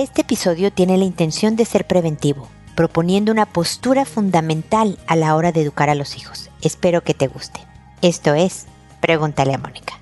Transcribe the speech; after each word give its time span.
Este 0.00 0.22
episodio 0.22 0.72
tiene 0.72 0.96
la 0.96 1.04
intención 1.04 1.56
de 1.56 1.66
ser 1.66 1.86
preventivo, 1.86 2.48
proponiendo 2.74 3.30
una 3.32 3.44
postura 3.44 4.06
fundamental 4.06 4.98
a 5.06 5.14
la 5.14 5.36
hora 5.36 5.52
de 5.52 5.60
educar 5.60 5.90
a 5.90 5.94
los 5.94 6.16
hijos. 6.16 6.48
Espero 6.62 7.02
que 7.02 7.12
te 7.12 7.26
guste. 7.26 7.60
Esto 8.00 8.32
es 8.32 8.64
Pregúntale 9.02 9.52
a 9.52 9.58
Mónica. 9.58 9.99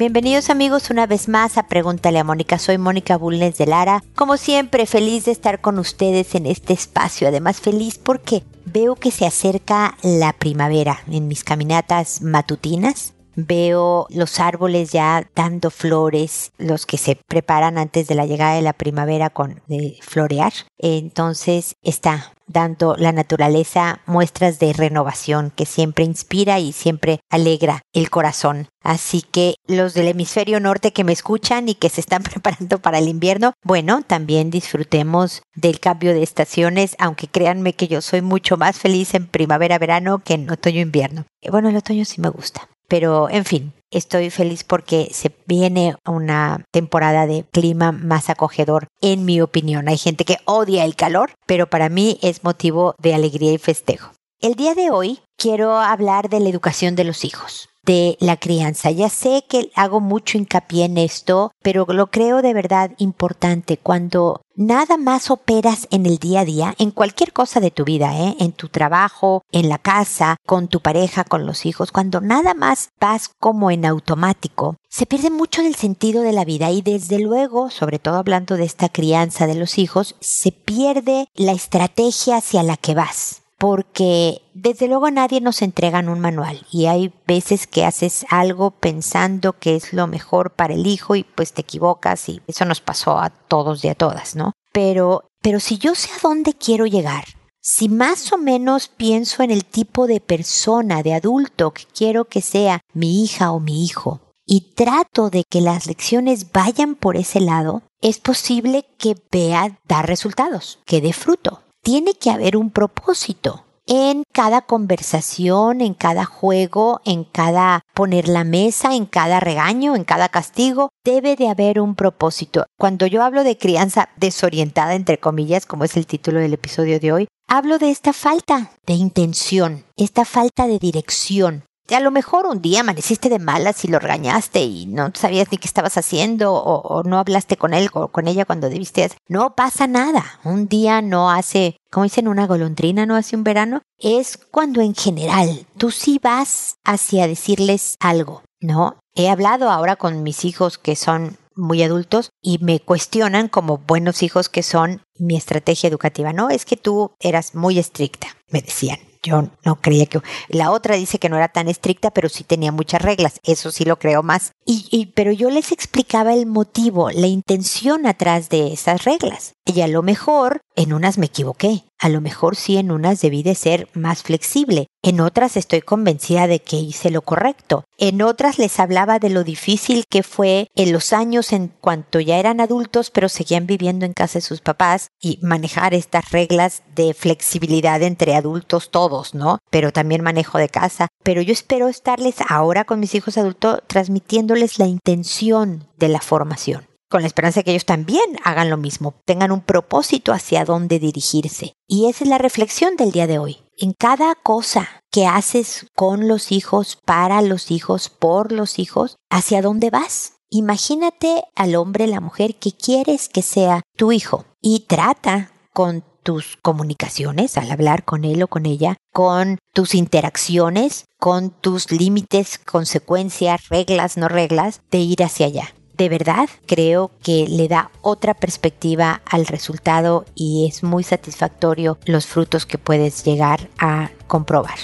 Bienvenidos 0.00 0.48
amigos 0.48 0.88
una 0.88 1.06
vez 1.06 1.28
más 1.28 1.58
a 1.58 1.64
Pregúntale 1.64 2.18
a 2.18 2.24
Mónica. 2.24 2.58
Soy 2.58 2.78
Mónica 2.78 3.18
Bulnes 3.18 3.58
de 3.58 3.66
Lara. 3.66 4.02
Como 4.14 4.38
siempre, 4.38 4.86
feliz 4.86 5.26
de 5.26 5.32
estar 5.32 5.60
con 5.60 5.78
ustedes 5.78 6.34
en 6.34 6.46
este 6.46 6.72
espacio. 6.72 7.28
Además, 7.28 7.60
feliz 7.60 7.98
porque 7.98 8.42
veo 8.64 8.94
que 8.94 9.10
se 9.10 9.26
acerca 9.26 9.98
la 10.02 10.32
primavera 10.32 11.00
en 11.10 11.28
mis 11.28 11.44
caminatas 11.44 12.22
matutinas. 12.22 13.12
Veo 13.36 14.06
los 14.10 14.40
árboles 14.40 14.90
ya 14.92 15.28
dando 15.34 15.70
flores, 15.70 16.52
los 16.58 16.86
que 16.86 16.98
se 16.98 17.16
preparan 17.28 17.78
antes 17.78 18.06
de 18.08 18.14
la 18.14 18.26
llegada 18.26 18.54
de 18.54 18.62
la 18.62 18.72
primavera 18.72 19.30
con 19.30 19.62
florear. 20.02 20.52
Entonces 20.78 21.76
está 21.82 22.32
dando 22.50 22.96
la 22.96 23.12
naturaleza 23.12 24.00
muestras 24.06 24.58
de 24.58 24.72
renovación 24.72 25.52
que 25.54 25.66
siempre 25.66 26.04
inspira 26.04 26.58
y 26.58 26.72
siempre 26.72 27.20
alegra 27.30 27.82
el 27.92 28.10
corazón. 28.10 28.68
Así 28.82 29.22
que 29.22 29.54
los 29.66 29.94
del 29.94 30.08
hemisferio 30.08 30.58
norte 30.58 30.92
que 30.92 31.04
me 31.04 31.12
escuchan 31.12 31.68
y 31.68 31.74
que 31.74 31.88
se 31.88 32.00
están 32.00 32.22
preparando 32.24 32.78
para 32.80 32.98
el 32.98 33.08
invierno, 33.08 33.52
bueno, 33.62 34.02
también 34.02 34.50
disfrutemos 34.50 35.42
del 35.54 35.80
cambio 35.80 36.12
de 36.12 36.22
estaciones, 36.22 36.96
aunque 36.98 37.28
créanme 37.28 37.74
que 37.74 37.88
yo 37.88 38.00
soy 38.00 38.22
mucho 38.22 38.56
más 38.56 38.78
feliz 38.78 39.14
en 39.14 39.26
primavera-verano 39.26 40.20
que 40.24 40.34
en 40.34 40.50
otoño-invierno. 40.50 41.26
Bueno, 41.50 41.68
el 41.68 41.76
otoño 41.76 42.04
sí 42.04 42.20
me 42.20 42.28
gusta, 42.30 42.68
pero 42.90 43.30
en 43.30 43.44
fin, 43.44 43.72
estoy 43.92 44.30
feliz 44.30 44.64
porque 44.64 45.10
se 45.12 45.30
viene 45.46 45.94
una 46.04 46.64
temporada 46.72 47.28
de 47.28 47.44
clima 47.52 47.92
más 47.92 48.28
acogedor, 48.28 48.88
en 49.00 49.24
mi 49.24 49.40
opinión. 49.40 49.88
Hay 49.88 49.96
gente 49.96 50.24
que 50.24 50.38
odia 50.44 50.84
el 50.84 50.96
calor, 50.96 51.30
pero 51.46 51.70
para 51.70 51.88
mí 51.88 52.18
es 52.20 52.42
motivo 52.42 52.96
de 52.98 53.14
alegría 53.14 53.52
y 53.52 53.58
festejo. 53.58 54.10
El 54.40 54.56
día 54.56 54.74
de 54.74 54.90
hoy 54.90 55.20
quiero 55.38 55.78
hablar 55.78 56.28
de 56.30 56.40
la 56.40 56.48
educación 56.48 56.96
de 56.96 57.04
los 57.04 57.24
hijos 57.24 57.68
de 57.84 58.16
la 58.20 58.36
crianza. 58.36 58.90
Ya 58.90 59.08
sé 59.08 59.44
que 59.48 59.70
hago 59.74 60.00
mucho 60.00 60.38
hincapié 60.38 60.84
en 60.84 60.98
esto, 60.98 61.52
pero 61.62 61.86
lo 61.88 62.10
creo 62.10 62.42
de 62.42 62.54
verdad 62.54 62.92
importante 62.98 63.78
cuando 63.78 64.42
nada 64.54 64.98
más 64.98 65.30
operas 65.30 65.88
en 65.90 66.04
el 66.04 66.18
día 66.18 66.40
a 66.40 66.44
día, 66.44 66.74
en 66.78 66.90
cualquier 66.90 67.32
cosa 67.32 67.60
de 67.60 67.70
tu 67.70 67.84
vida, 67.84 68.14
¿eh? 68.18 68.36
en 68.40 68.52
tu 68.52 68.68
trabajo, 68.68 69.42
en 69.52 69.68
la 69.68 69.78
casa, 69.78 70.36
con 70.46 70.68
tu 70.68 70.80
pareja, 70.80 71.24
con 71.24 71.46
los 71.46 71.64
hijos, 71.64 71.92
cuando 71.92 72.20
nada 72.20 72.52
más 72.54 72.90
vas 73.00 73.30
como 73.38 73.70
en 73.70 73.86
automático, 73.86 74.76
se 74.88 75.06
pierde 75.06 75.30
mucho 75.30 75.62
del 75.62 75.76
sentido 75.76 76.22
de 76.22 76.32
la 76.32 76.44
vida 76.44 76.70
y 76.70 76.82
desde 76.82 77.18
luego, 77.18 77.70
sobre 77.70 77.98
todo 77.98 78.16
hablando 78.16 78.56
de 78.56 78.64
esta 78.64 78.90
crianza 78.90 79.46
de 79.46 79.54
los 79.54 79.78
hijos, 79.78 80.16
se 80.20 80.52
pierde 80.52 81.28
la 81.34 81.52
estrategia 81.52 82.36
hacia 82.36 82.62
la 82.62 82.76
que 82.76 82.94
vas 82.94 83.39
porque 83.60 84.40
desde 84.54 84.88
luego 84.88 85.04
a 85.04 85.10
nadie 85.10 85.42
nos 85.42 85.60
entregan 85.60 86.08
un 86.08 86.18
manual 86.18 86.64
y 86.72 86.86
hay 86.86 87.12
veces 87.26 87.66
que 87.66 87.84
haces 87.84 88.24
algo 88.30 88.70
pensando 88.70 89.52
que 89.52 89.76
es 89.76 89.92
lo 89.92 90.06
mejor 90.06 90.52
para 90.52 90.72
el 90.72 90.86
hijo 90.86 91.14
y 91.14 91.24
pues 91.24 91.52
te 91.52 91.60
equivocas 91.60 92.30
y 92.30 92.40
eso 92.46 92.64
nos 92.64 92.80
pasó 92.80 93.18
a 93.18 93.28
todos 93.28 93.84
y 93.84 93.88
a 93.88 93.94
todas, 93.94 94.34
¿no? 94.34 94.54
Pero, 94.72 95.28
pero 95.42 95.60
si 95.60 95.76
yo 95.76 95.94
sé 95.94 96.08
a 96.10 96.20
dónde 96.22 96.54
quiero 96.54 96.86
llegar, 96.86 97.24
si 97.60 97.90
más 97.90 98.32
o 98.32 98.38
menos 98.38 98.88
pienso 98.88 99.42
en 99.42 99.50
el 99.50 99.66
tipo 99.66 100.06
de 100.06 100.20
persona, 100.20 101.02
de 101.02 101.12
adulto 101.12 101.72
que 101.72 101.84
quiero 101.84 102.24
que 102.24 102.40
sea 102.40 102.80
mi 102.94 103.22
hija 103.22 103.52
o 103.52 103.60
mi 103.60 103.84
hijo, 103.84 104.20
y 104.46 104.72
trato 104.72 105.28
de 105.28 105.44
que 105.44 105.60
las 105.60 105.86
lecciones 105.86 106.50
vayan 106.50 106.94
por 106.94 107.18
ese 107.18 107.40
lado, 107.40 107.82
es 108.00 108.20
posible 108.20 108.86
que 108.96 109.16
vea 109.30 109.78
dar 109.86 110.06
resultados, 110.06 110.78
que 110.86 111.02
dé 111.02 111.12
fruto 111.12 111.60
tiene 111.82 112.14
que 112.14 112.30
haber 112.30 112.56
un 112.56 112.70
propósito 112.70 113.64
en 113.86 114.22
cada 114.32 114.62
conversación, 114.62 115.80
en 115.80 115.94
cada 115.94 116.24
juego, 116.24 117.00
en 117.04 117.24
cada 117.24 117.82
poner 117.92 118.28
la 118.28 118.44
mesa, 118.44 118.94
en 118.94 119.04
cada 119.04 119.40
regaño, 119.40 119.96
en 119.96 120.04
cada 120.04 120.28
castigo, 120.28 120.90
debe 121.04 121.34
de 121.34 121.48
haber 121.48 121.80
un 121.80 121.96
propósito. 121.96 122.66
Cuando 122.78 123.06
yo 123.06 123.24
hablo 123.24 123.42
de 123.42 123.58
crianza 123.58 124.08
desorientada, 124.16 124.94
entre 124.94 125.18
comillas, 125.18 125.66
como 125.66 125.82
es 125.82 125.96
el 125.96 126.06
título 126.06 126.38
del 126.38 126.54
episodio 126.54 127.00
de 127.00 127.12
hoy, 127.12 127.28
hablo 127.48 127.78
de 127.78 127.90
esta 127.90 128.12
falta 128.12 128.70
de 128.86 128.94
intención, 128.94 129.84
esta 129.96 130.24
falta 130.24 130.68
de 130.68 130.78
dirección, 130.78 131.64
a 131.94 132.00
lo 132.00 132.10
mejor 132.10 132.46
un 132.46 132.62
día 132.62 132.80
amaneciste 132.80 133.28
de 133.28 133.38
malas 133.38 133.84
y 133.84 133.88
lo 133.88 133.98
regañaste 133.98 134.62
y 134.62 134.86
no 134.86 135.10
sabías 135.14 135.48
ni 135.50 135.58
qué 135.58 135.66
estabas 135.66 135.96
haciendo 135.96 136.52
o, 136.54 137.02
no 137.02 137.18
hablaste 137.18 137.56
con 137.56 137.74
él 137.74 137.88
o 137.92 138.08
con 138.08 138.28
ella 138.28 138.44
cuando 138.44 138.68
debiste. 138.68 139.10
No 139.28 139.54
pasa 139.54 139.86
nada. 139.86 140.24
Un 140.44 140.68
día 140.68 141.02
no 141.02 141.30
hace, 141.30 141.76
como 141.90 142.04
dicen, 142.04 142.28
una 142.28 142.46
golondrina 142.46 143.06
no 143.06 143.16
hace 143.16 143.36
un 143.36 143.44
verano. 143.44 143.82
Es 143.98 144.36
cuando 144.36 144.80
en 144.80 144.94
general 144.94 145.66
tú 145.76 145.90
sí 145.90 146.20
vas 146.22 146.76
hacia 146.84 147.26
decirles 147.26 147.96
algo, 148.00 148.42
¿no? 148.60 148.98
He 149.14 149.28
hablado 149.28 149.70
ahora 149.70 149.96
con 149.96 150.22
mis 150.22 150.44
hijos 150.44 150.78
que 150.78 150.96
son 150.96 151.38
muy 151.56 151.82
adultos 151.82 152.30
y 152.40 152.58
me 152.58 152.80
cuestionan 152.80 153.48
como 153.48 153.78
buenos 153.78 154.22
hijos 154.22 154.48
que 154.48 154.62
son 154.62 155.02
mi 155.18 155.36
estrategia 155.36 155.88
educativa. 155.88 156.32
No, 156.32 156.48
es 156.48 156.64
que 156.64 156.76
tú 156.76 157.12
eras 157.20 157.54
muy 157.54 157.78
estricta, 157.78 158.28
me 158.48 158.62
decían 158.62 159.09
yo 159.22 159.48
no 159.64 159.80
creía 159.80 160.06
que... 160.06 160.20
La 160.48 160.70
otra 160.70 160.96
dice 160.96 161.18
que 161.18 161.28
no 161.28 161.36
era 161.36 161.48
tan 161.48 161.68
estricta, 161.68 162.10
pero 162.10 162.28
sí 162.28 162.44
tenía 162.44 162.72
muchas 162.72 163.02
reglas. 163.02 163.40
Eso 163.42 163.70
sí 163.70 163.84
lo 163.84 163.98
creo 163.98 164.22
más. 164.22 164.52
Y, 164.64 165.12
pero 165.14 165.32
yo 165.32 165.50
les 165.50 165.72
explicaba 165.72 166.32
el 166.32 166.46
motivo, 166.46 167.10
la 167.10 167.26
intención 167.26 168.06
atrás 168.06 168.48
de 168.48 168.72
esas 168.72 169.04
reglas. 169.04 169.54
Y 169.72 169.82
a 169.82 169.86
lo 169.86 170.02
mejor 170.02 170.62
en 170.74 170.92
unas 170.92 171.16
me 171.16 171.26
equivoqué. 171.26 171.84
A 172.00 172.08
lo 172.08 172.20
mejor 172.20 172.56
sí 172.56 172.76
en 172.76 172.90
unas 172.90 173.20
debí 173.20 173.44
de 173.44 173.54
ser 173.54 173.88
más 173.94 174.24
flexible. 174.24 174.88
En 175.00 175.20
otras 175.20 175.56
estoy 175.56 175.80
convencida 175.80 176.48
de 176.48 176.58
que 176.58 176.76
hice 176.76 177.10
lo 177.10 177.22
correcto. 177.22 177.84
En 177.96 178.20
otras 178.20 178.58
les 178.58 178.80
hablaba 178.80 179.20
de 179.20 179.30
lo 179.30 179.44
difícil 179.44 180.06
que 180.10 180.24
fue 180.24 180.66
en 180.74 180.90
los 180.90 181.12
años 181.12 181.52
en 181.52 181.68
cuanto 181.68 182.18
ya 182.18 182.38
eran 182.38 182.60
adultos 182.60 183.12
pero 183.12 183.28
seguían 183.28 183.66
viviendo 183.66 184.06
en 184.06 184.12
casa 184.12 184.38
de 184.38 184.44
sus 184.44 184.60
papás 184.60 185.10
y 185.20 185.38
manejar 185.40 185.94
estas 185.94 186.32
reglas 186.32 186.82
de 186.96 187.14
flexibilidad 187.14 188.02
entre 188.02 188.34
adultos 188.34 188.90
todos, 188.90 189.34
¿no? 189.34 189.58
Pero 189.70 189.92
también 189.92 190.22
manejo 190.22 190.58
de 190.58 190.68
casa. 190.68 191.06
Pero 191.22 191.42
yo 191.42 191.52
espero 191.52 191.86
estarles 191.86 192.36
ahora 192.48 192.84
con 192.84 192.98
mis 192.98 193.14
hijos 193.14 193.38
adultos 193.38 193.82
transmitiéndoles 193.86 194.80
la 194.80 194.86
intención 194.86 195.86
de 195.96 196.08
la 196.08 196.20
formación 196.20 196.89
con 197.10 197.22
la 197.22 197.26
esperanza 197.26 197.60
de 197.60 197.64
que 197.64 197.70
ellos 197.72 197.84
también 197.84 198.24
hagan 198.44 198.70
lo 198.70 198.76
mismo, 198.76 199.14
tengan 199.26 199.50
un 199.50 199.60
propósito 199.60 200.32
hacia 200.32 200.64
dónde 200.64 201.00
dirigirse. 201.00 201.74
Y 201.88 202.08
esa 202.08 202.24
es 202.24 202.30
la 202.30 202.38
reflexión 202.38 202.96
del 202.96 203.10
día 203.10 203.26
de 203.26 203.38
hoy. 203.38 203.58
En 203.76 203.92
cada 203.92 204.36
cosa 204.36 204.88
que 205.10 205.26
haces 205.26 205.86
con 205.96 206.28
los 206.28 206.52
hijos, 206.52 206.98
para 207.04 207.42
los 207.42 207.72
hijos, 207.72 208.08
por 208.08 208.52
los 208.52 208.78
hijos, 208.78 209.16
¿hacia 209.28 209.60
dónde 209.60 209.90
vas? 209.90 210.34
Imagínate 210.50 211.42
al 211.56 211.74
hombre, 211.74 212.06
la 212.06 212.20
mujer 212.20 212.54
que 212.56 212.72
quieres 212.72 213.28
que 213.28 213.42
sea 213.42 213.82
tu 213.96 214.12
hijo 214.12 214.44
y 214.60 214.86
trata 214.86 215.52
con 215.72 216.04
tus 216.22 216.58
comunicaciones 216.62 217.56
al 217.56 217.70
hablar 217.72 218.04
con 218.04 218.24
él 218.24 218.42
o 218.42 218.48
con 218.48 218.66
ella, 218.66 218.96
con 219.12 219.58
tus 219.72 219.94
interacciones, 219.94 221.06
con 221.18 221.50
tus 221.50 221.90
límites, 221.90 222.58
consecuencias, 222.58 223.68
reglas, 223.68 224.16
no 224.16 224.28
reglas, 224.28 224.82
de 224.90 224.98
ir 224.98 225.22
hacia 225.24 225.46
allá 225.46 225.74
de 226.00 226.08
verdad 226.08 226.48
creo 226.64 227.10
que 227.22 227.46
le 227.46 227.68
da 227.68 227.90
otra 228.00 228.32
perspectiva 228.32 229.20
al 229.26 229.46
resultado 229.46 230.24
y 230.34 230.66
es 230.66 230.82
muy 230.82 231.04
satisfactorio 231.04 231.98
los 232.06 232.26
frutos 232.26 232.64
que 232.64 232.78
puedes 232.78 233.22
llegar 233.22 233.68
a 233.78 234.08
comprobar. 234.26 234.78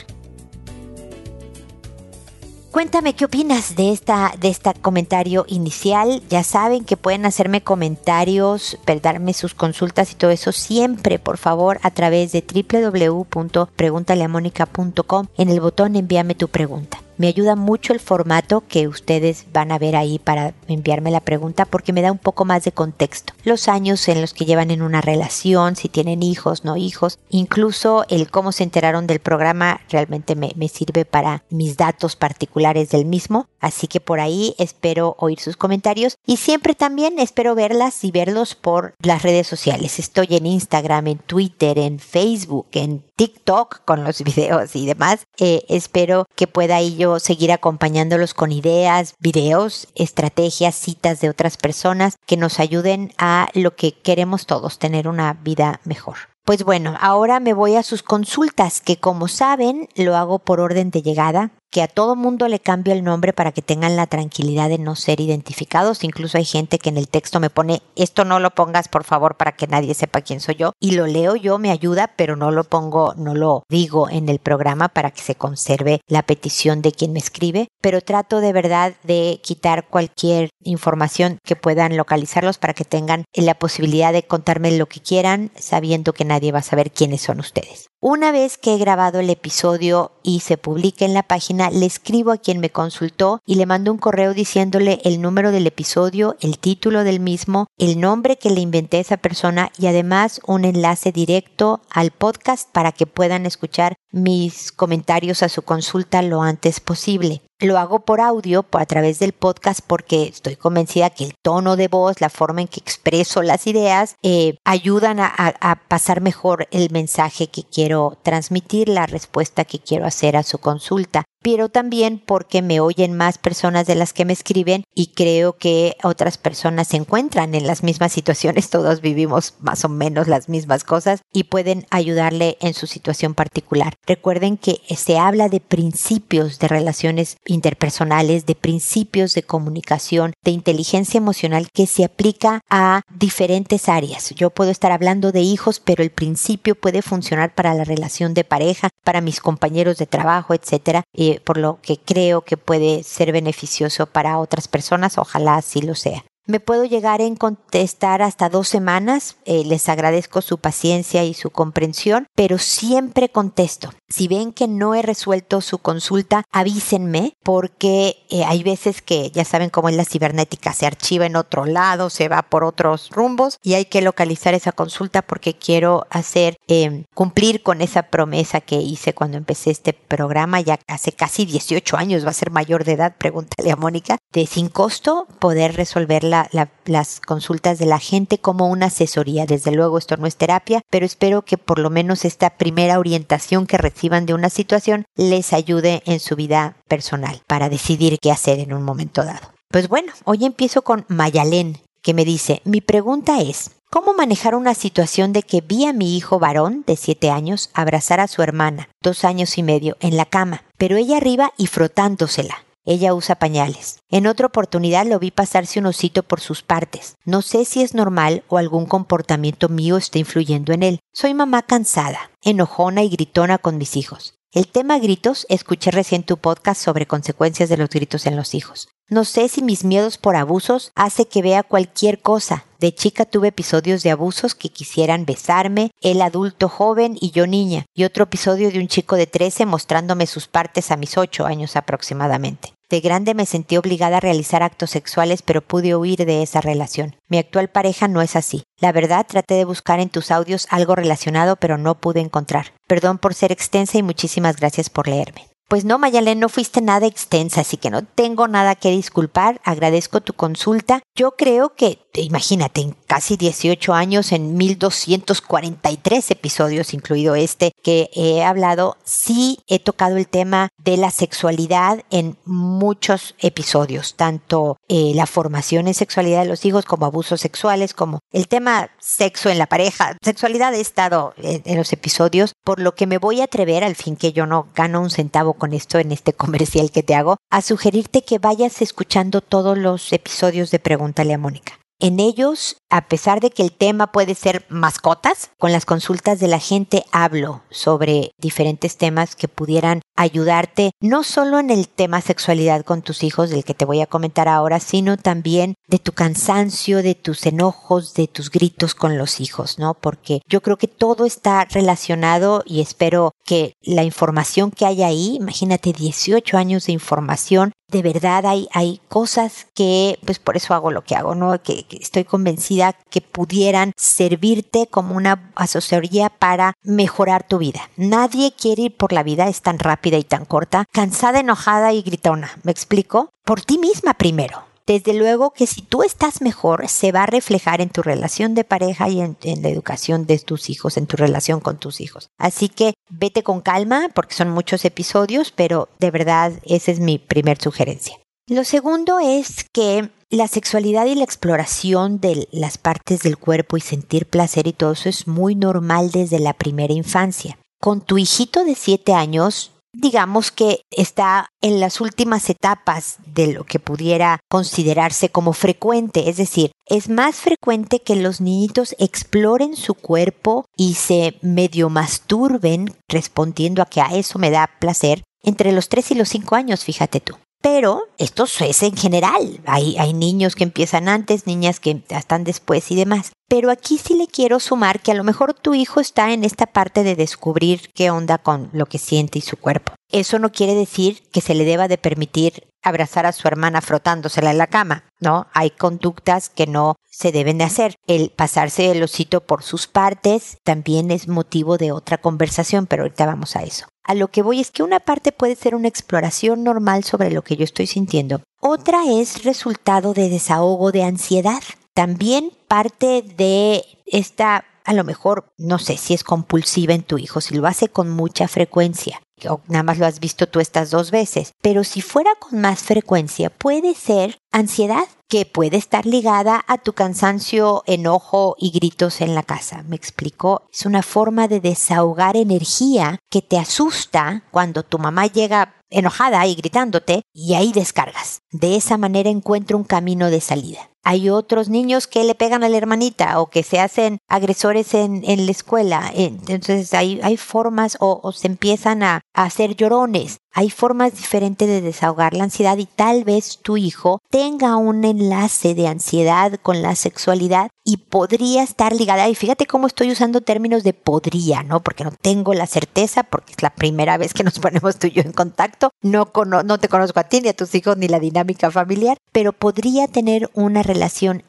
Cuéntame 2.71 3.15
qué 3.15 3.25
opinas 3.25 3.77
de 3.77 3.93
esta 3.93 4.35
de 4.39 4.49
este 4.49 4.75
comentario 4.75 5.47
inicial. 5.49 6.23
Ya 6.29 6.45
saben 6.45 6.85
que 6.85 6.99
pueden 6.99 7.25
hacerme 7.25 7.63
comentarios, 7.63 8.77
darme 9.03 9.33
sus 9.33 9.55
consultas 9.55 10.13
y 10.13 10.17
todo 10.17 10.31
eso 10.31 10.53
siempre, 10.53 11.19
por 11.19 11.39
favor, 11.39 11.79
a 11.83 11.93
través 11.93 12.33
de 12.33 12.45
www.preguntaleamónica.com 12.45 15.29
en 15.39 15.49
el 15.49 15.61
botón 15.61 15.97
envíame 15.97 16.35
tu 16.35 16.49
pregunta. 16.49 17.06
Me 17.19 17.29
ayuda 17.29 17.57
mucho 17.57 17.93
el 17.93 18.01
formato 18.01 18.63
que 18.69 18.89
ustedes 18.89 19.47
van 19.53 19.73
a 19.73 19.79
ver 19.79 19.97
ahí 19.97 20.19
para 20.19 20.55
enviarme 20.69 21.11
la 21.11 21.21
pregunta 21.21 21.65
porque 21.65 21.93
me 21.93 22.03
da 22.03 22.13
un 22.13 22.19
poco 22.19 22.45
más 22.45 22.65
de 22.65 22.73
contexto. 22.73 23.33
Los 23.43 23.69
años 23.69 24.07
en 24.09 24.21
los 24.21 24.35
que 24.35 24.45
llevan 24.45 24.71
en 24.71 24.83
una 24.83 25.01
relación, 25.01 25.77
si 25.77 25.89
tienen 25.89 26.23
hijos, 26.23 26.65
no 26.65 26.77
hijos, 26.77 27.19
incluso 27.31 28.05
el 28.09 28.31
cómo 28.31 28.53
se 28.53 28.65
enteraron 28.65 29.07
del 29.07 29.21
programa 29.21 29.81
realmente 29.89 30.37
me, 30.37 30.53
sirve 30.69 31.05
para 31.05 31.45
mis 31.49 31.77
datos 31.77 32.17
particulares 32.17 32.91
del 32.91 33.07
mismo. 33.07 33.47
Así 33.61 33.87
que 33.87 34.01
por 34.01 34.21
ahí 34.21 34.55
espero 34.59 35.17
oír 35.19 35.41
sus 35.41 35.57
comentarios 35.57 36.17
y 36.27 36.37
siempre 36.37 36.75
también 36.75 37.19
espero 37.19 37.55
verlas 37.55 38.05
y 38.05 38.11
verlos 38.11 38.55
por 38.55 38.95
las 39.01 39.23
redes 39.23 39.47
sociales. 39.47 39.99
Estoy 39.99 40.29
en 40.31 40.47
Instagram, 40.47 41.07
en 41.07 41.19
Twitter, 41.19 41.79
en 41.79 41.99
Facebook, 41.99 42.67
en 42.73 43.06
TikTok 43.17 43.85
con 43.85 44.05
los 44.05 44.23
videos 44.25 44.77
y 44.77 44.87
demás. 44.87 45.25
Eh, 45.39 45.65
espero 45.69 46.27
que 46.37 46.47
pueda 46.47 46.81
yo 46.83 47.19
seguir 47.19 47.53
acompañándolos 47.53 48.35
con 48.35 48.53
ideas, 48.53 49.15
videos, 49.19 49.89
estrategias, 49.95 50.75
citas 50.75 51.21
de 51.21 51.31
otras 51.31 51.57
personas 51.57 52.17
que 52.27 52.37
nos 52.37 52.61
ayuden 52.61 53.13
a 53.19 53.49
lo 53.55 53.75
que 53.75 53.93
queremos 53.93 54.47
todos, 54.47 54.79
tener 54.79 55.09
una 55.09 55.33
vida 55.35 55.81
mejor. 55.85 56.17
Pues 56.45 56.63
bueno, 56.63 56.97
ahora 57.01 57.41
me 57.41 57.55
voy 57.55 57.75
a 57.75 57.83
sus 57.83 58.05
consultas, 58.05 58.81
que 58.81 58.99
como 58.99 59.27
saben, 59.27 59.89
lo 59.97 60.17
hago 60.17 60.39
por 60.39 60.61
orden 60.61 60.93
de 60.93 61.03
llegada 61.03 61.51
que 61.71 61.83
a 61.83 61.89
todo 61.89 62.17
mundo 62.17 62.49
le 62.49 62.61
cambio 62.61 62.93
el 62.93 63.05
nombre 63.05 63.33
para 63.33 63.53
que 63.53 63.63
tengan 63.63 63.97
la 63.97 64.07
tranquilidad 64.07 64.69
de 64.69 64.79
no 64.79 64.97
ser 64.97 65.21
identificados. 65.21 66.05
Incluso 66.05 66.39
hay 66.39 66.45
gente 66.45 66.79
que 66.79 66.89
en 66.89 66.97
el 66.97 67.09
texto 67.09 67.41
me 67.41 67.51
pone, 67.51 67.83
esto 67.97 68.25
no 68.25 68.41
lo 68.41 68.51
pongas 68.51 68.89
por 68.89 69.05
favor 69.05 69.37
para 69.37 69.53
que 69.53 69.67
nadie 69.67 69.95
sepa 69.95 70.21
quién 70.21 70.41
soy 70.41 70.57
yo. 70.57 70.73
Y 70.81 70.93
lo 70.93 71.07
leo 71.07 71.37
yo, 71.37 71.59
me 71.59 71.71
ayuda, 71.71 72.13
pero 72.17 72.37
no 72.37 72.51
lo 72.51 72.65
pongo, 72.65 73.15
no 73.17 73.35
lo 73.35 73.65
digo 73.69 74.09
en 74.09 74.29
el 74.29 74.39
programa 74.39 74.89
para 74.89 75.11
que 75.11 75.23
se 75.23 75.35
conserve 75.35 76.01
la 76.07 76.23
petición 76.23 76.83
de 76.83 76.93
quien 76.93 77.13
me 77.13 77.19
escribe. 77.19 77.69
Pero 77.81 78.01
trato 78.01 78.41
de 78.41 78.53
verdad 78.53 78.95
de 79.03 79.41
quitar 79.43 79.89
cualquier 79.89 80.51
información 80.63 81.39
que 81.45 81.57
puedan 81.57 81.97
localizarlos 81.97 82.59
para 82.59 82.75
que 82.75 82.85
tengan 82.85 83.25
la 83.35 83.55
posibilidad 83.55 84.13
de 84.13 84.25
contarme 84.25 84.77
lo 84.77 84.87
que 84.87 85.01
quieran, 85.01 85.51
sabiendo 85.57 86.13
que 86.13 86.25
nadie 86.25 86.53
va 86.53 86.61
a 86.61 86.63
saber 86.63 86.91
quiénes 86.91 87.23
son 87.23 87.41
ustedes. 87.41 87.89
Una 88.01 88.31
vez 88.31 88.59
que 88.59 88.75
he 88.75 88.79
grabado 88.79 89.21
el 89.21 89.31
episodio 89.31 90.13
y 90.23 90.41
se 90.41 90.59
publique 90.59 91.07
en 91.07 91.15
la 91.15 91.23
página, 91.23 91.71
le 91.71 91.87
escribo 91.87 92.31
a 92.31 92.37
quien 92.37 92.61
me 92.61 92.69
consultó 92.69 93.41
y 93.47 93.55
le 93.55 93.65
mando 93.65 93.91
un 93.91 93.97
correo 93.97 94.35
diciéndole 94.35 95.01
el 95.05 95.23
número 95.23 95.51
del 95.51 95.67
episodio, 95.67 96.37
el 96.41 96.59
título 96.59 97.05
del 97.05 97.21
mismo, 97.21 97.69
el 97.79 97.99
nombre 97.99 98.37
que 98.37 98.51
le 98.51 98.61
inventé 98.61 98.99
a 98.99 99.01
esa 99.01 99.17
persona 99.17 99.73
y 99.79 99.87
además 99.87 100.43
un 100.47 100.67
enlace 100.67 101.11
directo 101.11 101.81
al 101.89 102.11
podcast 102.11 102.71
para 102.71 102.93
que 102.93 103.07
puedan 103.07 103.47
escuchar 103.47 103.97
mis 104.13 104.73
comentarios 104.73 105.43
a 105.43 105.49
su 105.49 105.63
consulta 105.63 106.21
lo 106.21 106.43
antes 106.43 106.81
posible. 106.81 107.41
Lo 107.59 107.79
hago 107.79 108.01
por 108.01 108.21
audio, 108.21 108.67
a 108.73 108.85
través 108.85 109.19
del 109.19 109.33
podcast, 109.33 109.81
porque 109.87 110.25
estoy 110.25 110.57
convencida 110.57 111.09
que 111.09 111.25
el 111.25 111.35
tono 111.43 111.77
de 111.77 111.89
voz, 111.89 112.21
la 112.21 112.29
forma 112.29 112.61
en 112.61 112.69
que 112.69 112.81
expreso 112.81 113.43
las 113.43 113.67
ideas, 113.67 114.17
eh, 114.23 114.59
ayudan 114.67 115.21
a, 115.21 115.33
a, 115.35 115.77
pasar 115.89 116.21
mejor 116.21 116.69
el 116.71 116.91
mensaje 116.91 117.47
que 117.47 117.63
quiero 117.63 118.19
transmitir, 118.23 118.91
la 118.91 119.07
respuesta 119.07 119.65
que 119.65 119.79
quiero 119.79 120.05
hacer 120.05 120.37
a 120.37 120.43
su 120.43 120.59
consulta 120.59 121.25
pero 121.43 121.69
también 121.69 122.23
porque 122.25 122.63
me 122.63 122.81
oyen 122.81 123.17
más 123.17 123.39
personas 123.39 123.87
de 123.87 123.95
las 123.95 124.13
que 124.13 124.25
me 124.25 124.33
escriben 124.33 124.85
y 124.95 125.09
creo 125.09 125.57
que 125.57 125.97
otras 126.03 126.39
personas 126.39 126.89
se 126.89 126.97
encuentran 126.97 127.55
en 127.55 127.67
las 127.67 127.83
mismas 127.83 128.13
situaciones, 128.13 128.71
todos 128.71 129.01
vivimos 129.01 129.55
más 129.61 129.85
o 129.85 129.89
menos 129.89 130.29
las 130.29 130.49
mismas 130.49 130.85
cosas 130.85 131.21
y 131.33 131.45
pueden 131.45 131.87
ayudarle 131.91 132.57
en 132.61 132.75
su 132.75 132.87
situación 132.87 133.35
particular. 133.35 133.95
Recuerden 134.07 134.57
que 134.57 134.81
se 134.97 135.19
habla 135.19 135.49
de 135.49 135.61
principios 135.61 136.59
de 136.59 136.69
relaciones 136.69 137.37
interpersonales, 137.47 138.47
de 138.47 138.55
principios 138.55 139.35
de 139.35 139.43
comunicación, 139.43 140.33
de 140.45 140.51
inteligencia 140.51 141.19
emocional 141.19 141.69
que 141.73 141.87
se 141.87 142.05
aplica 142.05 142.61
a 142.71 143.03
diferentes 143.15 143.89
áreas. 143.89 144.31
Yo 144.35 144.51
puedo 144.51 144.71
estar 144.71 144.93
hablando 144.93 145.33
de 145.33 145.41
hijos, 145.41 145.81
pero 145.81 146.03
el 146.03 146.11
principio 146.11 146.75
puede 146.75 147.03
funcionar 147.03 147.55
para 147.55 147.75
la 147.75 147.85
relación 147.85 148.35
de 148.35 148.45
pareja, 148.45 148.89
para 149.05 149.21
mis 149.21 149.41
compañeros 149.41 149.99
de 149.99 150.07
trabajo, 150.07 150.55
etcétera. 150.55 151.05
Eh, 151.15 151.36
por 151.45 151.59
lo 151.59 151.79
que 151.83 151.99
creo 151.99 152.43
que 152.43 152.57
puede 152.57 153.03
ser 153.03 153.33
beneficioso 153.33 154.07
para 154.07 154.39
otras 154.39 154.69
personas, 154.69 155.19
ojalá 155.19 155.57
así 155.57 155.83
lo 155.83 155.95
sea. 155.95 156.25
Me 156.49 156.61
puedo 156.61 156.85
llegar 156.85 157.21
en 157.21 157.35
contestar 157.35 158.23
hasta 158.23 158.49
dos 158.49 158.69
semanas. 158.69 159.37
Eh, 159.47 159.65
les 159.65 159.89
agradezco 159.89 160.43
su 160.43 160.59
paciencia 160.59 161.25
y 161.25 161.35
su 161.35 161.51
comprensión, 161.51 162.29
pero 162.37 162.59
siempre 162.59 163.29
contesto. 163.29 163.91
Si 164.09 164.29
ven 164.29 164.53
que 164.53 164.69
no 164.69 164.95
he 164.95 165.03
resuelto 165.03 165.61
su 165.61 165.79
consulta, 165.79 166.45
avísenme 166.53 167.37
porque 167.43 168.25
eh, 168.31 168.45
hay 168.45 168.63
veces 168.63 169.03
que 169.03 169.31
ya 169.31 169.45
saben 169.45 169.69
cómo 169.69 169.89
es 169.89 169.97
la 169.97 170.05
cibernética, 170.05 170.73
se 170.73 170.87
archiva 170.87 171.27
en 171.27 171.35
otro 171.35 171.65
lado, 171.65 172.09
se 172.09 172.29
va 172.29 172.43
por 172.43 172.63
otros 172.63 173.11
rumbos 173.11 173.59
y 173.65 173.75
hay 173.75 173.87
que 173.87 174.03
localizar 174.03 174.55
esa 174.55 174.71
consulta 174.71 175.23
porque 175.23 175.55
quiero 175.55 176.07
hacer 176.11 176.57
em, 176.69 177.05
cumplir 177.15 177.65
con 177.65 177.83
esa 177.83 178.05
promesa 178.05 178.61
que 178.61 178.77
hice 178.77 179.13
cuando 179.13 179.39
empecé 179.39 179.71
este 179.71 179.93
programa 179.93 180.61
ya 180.61 180.79
hace 180.87 181.11
casi 181.11 181.45
18 181.45 181.97
años, 181.97 182.25
va 182.25 182.31
a 182.31 182.35
ser 182.35 182.53
mayor 182.53 182.85
de 182.85 182.93
edad, 182.93 183.17
pregúntale 183.19 183.73
a 183.73 183.77
Mónica, 183.77 184.19
de 184.33 184.47
sin 184.47 184.69
costo 184.69 185.27
poder 185.41 185.75
resolverla 185.75 186.49
las 186.85 187.21
consultas 187.21 187.79
de 187.79 187.87
la 187.87 187.99
gente 187.99 188.39
como 188.39 188.69
una 188.69 188.87
asesoría. 188.87 189.47
Desde 189.47 189.73
luego 189.73 189.99
esto 189.99 190.17
no 190.17 190.27
es 190.27 190.37
terapia, 190.37 190.83
pero 190.91 191.07
espero 191.07 191.43
que 191.43 191.59
por 191.59 191.81
lo 191.81 191.91
menos 191.91 192.25
esta 192.25 192.51
primera 192.51 192.99
orientación 192.99 193.67
que 193.67 193.79
reciban 193.97 194.27
de 194.27 194.35
una 194.35 194.51
situación 194.51 195.07
les 195.17 195.55
ayude 195.55 196.03
en 196.05 196.21
su 196.21 196.37
vida 196.37 196.77
personal 196.87 197.41
para 197.47 197.71
decidir 197.71 198.19
qué 198.21 198.31
hacer 198.31 198.59
en 198.59 198.75
un 198.75 198.83
momento 198.83 199.25
dado. 199.25 199.55
Pues 199.71 199.89
bueno, 199.89 200.13
hoy 200.25 200.45
empiezo 200.45 200.83
con 200.83 201.07
Mayalén, 201.09 201.79
que 202.03 202.13
me 202.13 202.27
dice, 202.27 202.61
mi 202.65 202.83
pregunta 202.83 203.41
es, 203.41 203.71
¿Cómo 203.89 204.15
manejar 204.15 204.57
una 204.57 204.75
situación 204.75 205.33
de 205.33 205.43
que 205.43 205.63
vi 205.63 205.87
a 205.87 205.93
mi 205.93 206.17
hijo 206.17 206.41
varón 206.41 206.83
de 206.87 206.97
7 206.97 207.31
años 207.31 207.71
abrazar 207.73 208.19
a 208.19 208.27
su 208.27 208.43
hermana, 208.43 208.91
dos 209.01 209.25
años 209.25 209.57
y 209.57 209.63
medio, 209.63 209.97
en 210.01 210.17
la 210.17 210.27
cama, 210.27 210.65
pero 210.77 210.97
ella 210.97 211.17
arriba 211.17 211.53
y 211.57 211.69
frotándosela? 211.69 212.66
Ella 212.87 213.13
usa 213.13 213.35
pañales. 213.35 213.99
En 214.09 214.27
otra 214.27 214.47
oportunidad 214.47 215.05
lo 215.05 215.19
vi 215.19 215.33
pasarse 215.33 215.81
un 215.81 215.87
osito 215.87 216.23
por 216.23 216.41
sus 216.41 216.63
partes. 216.63 217.17
No 217.25 217.43
sé 217.43 217.65
si 217.65 217.83
es 217.83 217.95
normal 217.95 218.45
o 218.49 218.59
algún 218.59 218.87
comportamiento 218.87 219.69
mío 219.69 219.97
está 219.97 220.19
influyendo 220.19 220.73
en 220.73 220.85
él. 220.85 221.01
Soy 221.13 221.35
mamá 221.35 221.63
cansada, 221.63 222.31
enojona 222.43 223.03
y 223.03 223.09
gritona 223.09 223.59
con 223.59 223.77
mis 223.77 223.97
hijos. 223.97 224.37
El 224.53 224.69
tema 224.69 224.99
gritos, 224.99 225.45
escuché 225.51 225.91
recién 225.91 226.23
tu 226.23 226.39
podcast 226.39 226.81
sobre 226.81 227.07
consecuencias 227.07 227.69
de 227.69 227.77
los 227.77 227.91
gritos 227.91 228.25
en 228.25 228.37
los 228.37 228.55
hijos. 228.55 228.89
No 229.09 229.25
sé 229.25 229.49
si 229.49 229.63
mis 229.63 229.85
miedos 229.85 230.17
por 230.19 230.35
abusos 230.35 230.93
hace 230.95 231.27
que 231.27 231.43
vea 231.43 231.63
cualquier 231.63 232.23
cosa. 232.23 232.65
De 232.79 232.95
chica 232.95 233.25
tuve 233.25 233.49
episodios 233.49 234.03
de 234.03 234.11
abusos 234.11 234.55
que 234.55 234.71
quisieran 234.71 235.27
besarme, 235.27 235.91
el 236.01 236.23
adulto 236.23 236.69
joven 236.69 237.19
y 237.21 237.33
yo 237.33 237.47
niña, 237.47 237.85
y 237.95 238.05
otro 238.05 238.25
episodio 238.25 238.71
de 238.71 238.79
un 238.79 238.89
chico 238.89 239.17
de 239.17 239.27
13 239.27 239.67
mostrándome 239.67 240.27
sus 240.27 240.49
partes 240.49 240.91
a 240.91 240.97
mis 240.97 241.19
8 241.19 241.45
años 241.47 241.77
aproximadamente. 241.77 242.76
De 242.89 243.01
grande 243.01 243.35
me 243.35 243.47
sentí 243.47 243.77
obligada 243.77 244.19
a 244.19 244.21
realizar 244.21 244.63
actos 244.63 244.91
sexuales, 244.91 245.43
pero 245.43 245.61
pude 245.61 245.97
huir 245.97 246.25
de 246.25 246.43
esa 246.43 246.61
relación. 246.61 247.17
Mi 247.29 247.39
actual 247.39 247.69
pareja 247.69 248.07
no 248.07 248.23
es 248.23 248.37
así. 248.37 248.63
La 248.81 248.93
verdad, 248.93 249.27
traté 249.27 249.55
de 249.55 249.65
buscar 249.65 249.99
en 249.99 250.09
tus 250.09 250.31
audios 250.31 250.69
algo 250.71 250.95
relacionado, 250.95 251.57
pero 251.57 251.79
no 251.79 252.01
pude 252.01 252.21
encontrar. 252.21 252.75
Perdón 252.87 253.19
por 253.19 253.35
ser 253.35 253.51
extensa 253.51 253.99
y 253.99 254.05
muchísimas 254.05 254.57
gracias 254.57 254.89
por 254.89 255.09
leerme. 255.09 255.56
Pues 255.69 255.85
no, 255.85 255.99
Mayalén, 255.99 256.39
no 256.39 256.49
fuiste 256.49 256.81
nada 256.81 257.09
extensa, 257.09 257.63
así 257.63 257.77
que 257.77 257.91
no 257.91 258.05
tengo 258.05 258.47
nada 258.47 258.77
que 258.77 258.93
disculpar. 258.93 259.61
Agradezco 259.65 260.21
tu 260.21 260.33
consulta. 260.33 261.03
Yo 261.17 261.33
creo 261.33 261.75
que, 261.75 261.99
imagínate, 262.15 262.83
en 262.83 262.97
casi 263.09 263.37
18 263.37 263.93
años, 263.93 264.31
en 264.31 264.57
1243 264.57 266.31
episodios, 266.31 266.95
incluido 266.95 267.35
este 267.35 267.73
que 267.83 268.11
he 268.15 268.45
hablado, 268.45 268.97
sí 269.03 269.59
he 269.67 269.81
tocado 269.81 270.17
el 270.17 270.29
tema 270.29 270.69
de 270.79 270.99
la 270.99 271.11
sexualidad 271.11 272.05
en 272.11 272.39
muchos 272.45 273.35
episodios, 273.41 274.15
tanto 274.15 274.77
eh, 274.87 275.13
la 275.17 275.27
formación 275.27 275.89
en 275.89 275.95
sexualidad 275.95 276.43
de 276.43 276.49
los 276.49 276.65
hijos 276.65 276.85
como 276.85 277.07
abusos 277.07 277.41
sexuales, 277.41 277.93
como 277.93 278.21
el 278.31 278.47
tema 278.47 278.91
sexo 279.01 279.51
en 279.51 279.59
la 279.59 279.67
pareja. 279.67 280.17
Sexualidad 280.23 280.75
he 280.75 280.81
estado 280.81 281.35
en, 281.39 281.63
en 281.65 281.77
los 281.77 281.93
episodios, 281.93 282.53
por 282.63 282.79
lo 282.79 282.95
que 282.95 283.09
me 283.09 283.19
voy 283.19 283.41
a 283.41 283.45
atrever, 283.45 283.83
al 283.83 283.97
fin 283.97 284.15
que 284.15 284.33
yo 284.33 284.47
no 284.47 284.69
gano 284.77 285.01
un 285.01 285.11
centavo 285.11 285.56
con 285.57 285.73
esto 285.73 285.99
en 285.99 286.13
este 286.13 286.33
comercial 286.45 286.91
que 286.91 287.03
te 287.03 287.15
hago, 287.15 287.37
a 287.51 287.63
sugerirte 287.63 288.23
que 288.23 288.39
vayas 288.39 288.83
escuchando 288.83 289.41
todos 289.41 289.77
los 289.77 290.13
episodios 290.13 290.71
de 290.71 290.79
Pregúntale 290.79 291.35
a 291.35 291.39
Mónica. 291.39 291.79
En 291.99 292.21
ellos, 292.21 292.77
a 292.91 293.09
pesar 293.09 293.41
de 293.41 293.49
que 293.51 293.63
el 293.63 293.73
tema 293.73 294.13
puede 294.13 294.35
ser 294.35 294.67
mascotas, 294.69 295.51
con 295.59 295.73
las 295.73 295.87
consultas 295.87 296.39
de 296.41 296.47
la 296.49 296.59
gente 296.59 297.05
hablo 297.11 297.63
sobre 297.71 298.33
diferentes 298.37 298.99
temas 298.99 299.35
que 299.35 299.49
pudieran 299.49 300.03
ayudarte 300.15 300.91
no 301.01 301.23
solo 301.23 301.59
en 301.59 301.71
el 301.71 301.89
tema 301.89 302.21
sexualidad 302.21 302.85
con 302.85 303.01
tus 303.01 303.23
hijos, 303.23 303.49
del 303.49 303.65
que 303.65 303.73
te 303.73 303.87
voy 303.87 304.03
a 304.03 304.07
comentar 304.07 304.47
ahora, 304.47 304.79
sino 304.79 305.17
también 305.17 305.75
de 305.89 305.99
tu 305.99 306.13
cansancio, 306.13 307.03
de 307.03 307.15
tus 307.15 307.47
enojos, 307.47 308.13
de 308.13 308.29
tus 308.29 308.51
gritos 308.51 308.95
con 308.95 309.17
los 309.17 309.41
hijos, 309.41 309.79
¿no? 309.79 309.95
Porque 309.95 310.41
yo 310.47 310.61
creo 310.61 310.77
que 310.77 310.89
todo 310.89 311.25
está 311.25 311.65
relacionado 311.65 312.63
y 312.67 312.83
espero 312.83 313.33
que 313.47 313.73
la 313.81 314.05
información 314.05 314.71
que 314.71 314.85
hay 314.85 315.03
ahí, 315.03 315.37
imagínate 315.37 315.95
18 315.95 316.59
años 316.59 316.87
de 316.87 316.93
información, 316.93 317.73
de 317.89 318.03
verdad 318.03 318.47
hay, 318.47 318.69
hay 318.73 319.01
cosas 319.09 319.67
que, 319.75 320.19
pues 320.25 320.39
por 320.39 320.57
eso 320.57 320.75
hago 320.75 320.91
lo 320.91 321.05
que 321.05 321.15
hago, 321.15 321.35
¿no? 321.35 321.63
Que, 321.63 321.87
estoy 322.01 322.25
convencida 322.25 322.95
que 323.11 323.21
pudieran 323.21 323.93
servirte 323.97 324.87
como 324.89 325.15
una 325.15 325.51
asesoría 325.55 326.29
para 326.29 326.75
mejorar 326.83 327.47
tu 327.47 327.59
vida. 327.59 327.89
Nadie 327.97 328.53
quiere 328.53 328.83
ir 328.83 328.97
por 328.97 329.13
la 329.13 329.23
vida, 329.23 329.49
es 329.49 329.63
tan 329.63 329.79
rápida 329.79 330.19
y 330.19 330.25
tan 330.25 330.45
corta, 330.45 330.85
cansada, 330.93 331.41
enojada 331.41 331.93
y 331.93 332.03
gritona. 332.03 332.51
¿Me 332.63 332.73
explico? 332.73 333.31
Por 333.45 333.61
ti 333.61 333.79
misma 333.79 334.15
primero 334.15 334.67
desde 334.87 335.15
luego 335.15 335.51
que 335.51 335.67
si 335.67 335.83
tú 335.83 336.03
estás 336.03 336.41
mejor, 336.41 336.89
se 336.89 337.13
va 337.13 337.25
a 337.25 337.27
reflejar 337.27 337.81
en 337.81 337.91
tu 337.91 338.03
relación 338.03 338.55
de 338.55 338.65
pareja 338.65 339.09
y 339.09 339.21
en, 339.21 339.37
la 339.63 339.69
educación 339.69 340.27
de 340.27 340.39
tus 340.39 340.71
hijos, 340.71 340.97
en 340.97 341.07
tu 341.07 341.17
relación 341.17 341.61
con 341.61 341.79
tus 341.79 342.01
hijos. 342.01 342.29
Así 342.39 342.69
que 342.69 342.95
vete 343.11 343.43
con 343.43 343.61
calma, 343.61 344.09
porque 344.15 344.35
son 344.35 344.51
muchos 344.51 344.85
episodios, 344.85 345.51
pero 345.51 345.89
de 345.99 346.11
verdad 346.11 346.53
esa 346.65 346.93
es 346.93 347.01
mi 347.01 347.19
primer 347.19 347.61
sugerencia. 347.61 348.19
Lo 348.49 348.63
segundo 348.63 349.19
es 349.19 349.67
que 349.73 350.09
la 350.31 350.47
sexualidad 350.47 351.07
y 351.07 351.17
la 351.17 351.25
exploración 351.25 352.21
de 352.21 352.49
las 352.53 352.79
partes 352.79 353.23
del 353.23 353.39
cuerpo 353.39 353.77
y 353.77 353.81
sentir 353.81 354.27
placer 354.27 354.69
y 354.69 354.73
todo 354.73 354.93
eso 354.93 355.09
es 355.09 355.27
muy 355.27 355.57
normal 355.57 356.13
desde 356.13 356.39
la 356.39 356.53
primera 356.53 356.93
infancia. 356.93 357.59
Con 357.81 358.01
tu 358.01 358.19
hijito 358.19 358.65
de 358.65 358.75
7 358.75 359.15
años, 359.15 359.73
digamos 359.97 360.51
que 360.51 360.83
está 360.91 361.49
en 361.61 361.81
las 361.81 362.01
últimas 362.01 362.49
etapas 362.51 363.17
de 363.27 363.53
lo 363.53 363.65
que 363.65 363.79
pudiera 363.79 364.41
considerarse 364.49 365.31
como 365.31 365.53
frecuente, 365.53 366.29
es 366.29 366.37
decir, 366.37 366.73
es 366.87 367.09
más 367.09 367.37
frecuente 367.37 368.01
que 368.01 368.17
los 368.17 368.41
niñitos 368.41 368.95
exploren 368.99 369.77
su 369.77 369.95
cuerpo 369.95 370.67
y 370.77 370.95
se 370.95 371.39
medio 371.43 371.89
masturben 371.89 372.95
respondiendo 373.09 373.83
a 373.83 373.87
que 373.87 374.01
a 374.01 374.15
eso 374.15 374.39
me 374.39 374.51
da 374.51 374.71
placer 374.79 375.23
entre 375.43 375.73
los 375.73 375.89
3 375.89 376.11
y 376.11 376.15
los 376.17 376.29
5 376.29 376.55
años, 376.57 376.85
fíjate 376.85 377.21
tú. 377.21 377.37
Pero 377.63 378.03
esto 378.19 378.45
es 378.45 378.83
en 378.83 378.97
general. 378.97 379.61
Hay, 379.67 379.97
hay 379.99 380.13
niños 380.13 380.55
que 380.55 380.65
empiezan 380.65 381.09
antes, 381.09 381.47
niñas 381.47 381.81
que 381.81 382.03
están 382.11 382.45
después 382.45 382.91
y 382.91 382.97
demás. 382.97 383.33
Pero 383.49 383.71
aquí 383.71 383.97
sí 383.99 384.15
le 384.15 384.27
quiero 384.27 384.59
sumar 384.59 385.01
que 385.01 385.13
a 385.13 385.15
lo 385.15 385.23
mejor 385.23 385.55
tu 385.55 385.75
hijo 385.75 386.01
está 386.01 386.33
en 386.33 386.43
esta 386.43 386.67
parte 386.67 387.05
de 387.05 387.15
descubrir 387.15 387.91
qué 387.95 388.11
onda 388.11 388.39
con 388.39 388.71
lo 388.73 388.87
que 388.87 388.99
siente 388.99 389.39
y 389.39 389.43
su 389.43 389.57
cuerpo. 389.57 389.93
Eso 390.11 390.39
no 390.39 390.51
quiere 390.51 390.75
decir 390.75 391.23
que 391.33 391.41
se 391.41 391.55
le 391.55 391.65
deba 391.65 391.87
de 391.87 391.99
permitir 391.99 392.69
abrazar 392.83 393.27
a 393.27 393.33
su 393.33 393.49
hermana 393.49 393.81
frotándosela 393.81 394.51
en 394.51 394.59
la 394.59 394.67
cama, 394.69 395.05
¿no? 395.21 395.47
Hay 395.53 395.71
conductas 395.71 396.49
que 396.49 396.67
no 396.67 396.97
se 397.09 397.33
deben 397.33 397.59
de 397.59 397.65
hacer. 397.65 397.97
El 398.07 398.31
pasarse 398.31 398.91
el 398.91 399.03
osito 399.03 399.41
por 399.41 399.63
sus 399.63 399.87
partes 399.87 400.59
también 400.63 401.11
es 401.11 401.29
motivo 401.29 401.79
de 401.79 401.93
otra 401.93 402.19
conversación, 402.19 402.87
pero 402.87 403.03
ahorita 403.03 403.27
vamos 403.27 403.57
a 403.57 403.63
eso. 403.63 403.87
A 404.05 404.15
lo 404.15 404.29
que 404.29 404.43
voy 404.43 404.61
es 404.61 404.71
que 404.71 404.85
una 404.85 405.01
parte 405.01 405.33
puede 405.33 405.57
ser 405.57 405.75
una 405.75 405.89
exploración 405.89 406.63
normal 406.63 407.03
sobre 407.03 407.31
lo 407.31 407.43
que 407.43 407.57
yo 407.57 407.65
estoy 407.65 407.89
sintiendo. 407.89 408.41
Otra 408.61 409.01
es 409.09 409.45
resultado 409.45 410.15
de 410.15 410.29
desahogo 410.29 410.93
de 410.93 411.03
ansiedad. 411.03 411.63
También 411.97 412.53
parte 412.69 413.23
de 413.23 413.83
esta 414.05 414.67
a 414.85 414.93
lo 414.93 415.03
mejor 415.03 415.47
no 415.57 415.79
sé 415.79 415.97
si 415.97 416.13
es 416.13 416.25
compulsiva 416.25 416.93
en 416.93 417.03
tu 417.03 417.17
hijo, 417.17 417.41
si 417.41 417.55
lo 417.55 417.67
hace 417.67 417.89
con 417.89 418.11
mucha 418.11 418.49
frecuencia 418.49 419.23
o 419.49 419.61
nada 419.69 419.83
más 419.83 419.99
lo 419.99 420.07
has 420.07 420.21
visto 420.21 420.47
tú 420.47 420.61
estas 420.61 420.91
dos 420.91 421.11
veces, 421.11 421.53
pero 421.63 421.85
si 421.85 422.03
fuera 422.03 422.31
con 422.39 422.61
más 422.61 422.81
frecuencia 422.81 423.51
puede 423.51 423.95
ser 423.95 424.39
ansiedad 424.53 425.07
que 425.29 425.47
puede 425.47 425.79
estar 425.79 426.07
ligada 426.07 426.65
a 426.69 426.79
tu 426.79 426.93
cansancio, 426.93 427.83
enojo 427.87 428.57
y 428.59 428.71
gritos 428.71 429.21
en 429.21 429.35
la 429.35 429.43
casa. 429.43 429.83
¿Me 429.89 429.97
explico? 429.97 430.69
Es 430.73 430.87
una 430.87 431.03
forma 431.03 431.49
de 431.49 431.61
desahogar 431.61 432.37
energía 432.37 433.19
que 433.31 433.43
te 433.43 433.59
asusta 433.59 434.45
cuando 434.51 434.85
tu 434.85 434.99
mamá 434.99 435.27
llega 435.27 435.75
enojada 435.91 436.47
y 436.47 436.55
gritándote 436.55 437.23
y 437.33 437.55
ahí 437.55 437.73
descargas. 437.73 438.41
De 438.51 438.77
esa 438.77 438.99
manera 438.99 439.31
encuentra 439.31 439.77
un 439.77 439.85
camino 439.85 440.31
de 440.31 440.41
salida. 440.41 440.91
Hay 441.09 441.31
otros 441.31 441.69
niños 441.69 442.09
que 442.09 442.25
le 442.25 442.35
pegan 442.35 442.65
a 442.65 442.69
la 442.69 442.79
hermanita 442.79 443.41
o 443.41 443.47
que 443.47 443.63
se 443.63 443.79
hacen 443.79 444.19
agresores 444.27 444.93
en, 444.93 445.23
la 445.23 445.53
escuela. 445.53 446.11
Entonces 446.13 446.93
hay, 446.95 447.21
hay 447.23 447.37
formas 447.37 447.97
o, 448.01 448.33
se 448.33 448.49
empiezan 448.49 449.05
a, 449.05 449.21
a 449.33 449.45
hacer 449.45 449.77
llorones. 449.77 450.39
Hay 450.53 450.71
formas 450.71 451.15
diferentes 451.15 451.69
de 451.69 451.81
desahogar 451.81 452.35
la 452.35 452.45
ansiedad 452.45 452.77
y 452.79 452.87
tal 452.87 453.23
vez 453.23 453.59
tu 453.63 453.77
hijo 453.77 454.21
tenga 454.31 454.77
un 454.77 455.05
enlace 455.05 455.75
de 455.75 455.87
ansiedad 455.87 456.59
con 456.61 456.83
la 456.83 456.97
sexualidad 456.97 457.69
y 457.85 457.99
podría 457.99 458.63
estar 458.63 458.97
ligada. 458.97 459.29
Y 459.29 459.35
fíjate 459.35 459.67
cómo 459.67 459.87
estoy 459.87 460.11
usando 460.11 460.41
términos 460.41 460.83
de 460.83 460.95
podría, 460.95 461.63
¿no? 461.63 461.83
Porque 461.83 462.05
no 462.05 462.11
tengo 462.11 462.55
la 462.55 462.67
certeza, 462.67 463.23
porque 463.23 463.53
es 463.53 463.63
la 463.63 463.75
primera 463.75 464.17
vez 464.17 464.33
que 464.33 464.45
nos 464.45 464.59
ponemos 464.59 464.99
tú 464.99 465.07
y 465.09 465.13
yo 465.13 465.23
en 465.23 465.33
contacto. 465.33 465.91
No, 466.03 466.33
no 466.65 466.79
te 466.79 466.89
conozco 466.89 467.21
a 467.21 467.25
ti 467.25 467.43
ni 467.43 467.49
a 467.51 467.55
tus 467.55 467.75
hijos 467.75 467.99
ni 467.99 468.09
la 468.09 468.19
dinámica 468.19 468.71
familiar, 468.71 469.19
pero 469.33 469.53
podría 469.53 470.09
tener 470.09 470.51
una 470.55 470.83
relación 470.83 470.96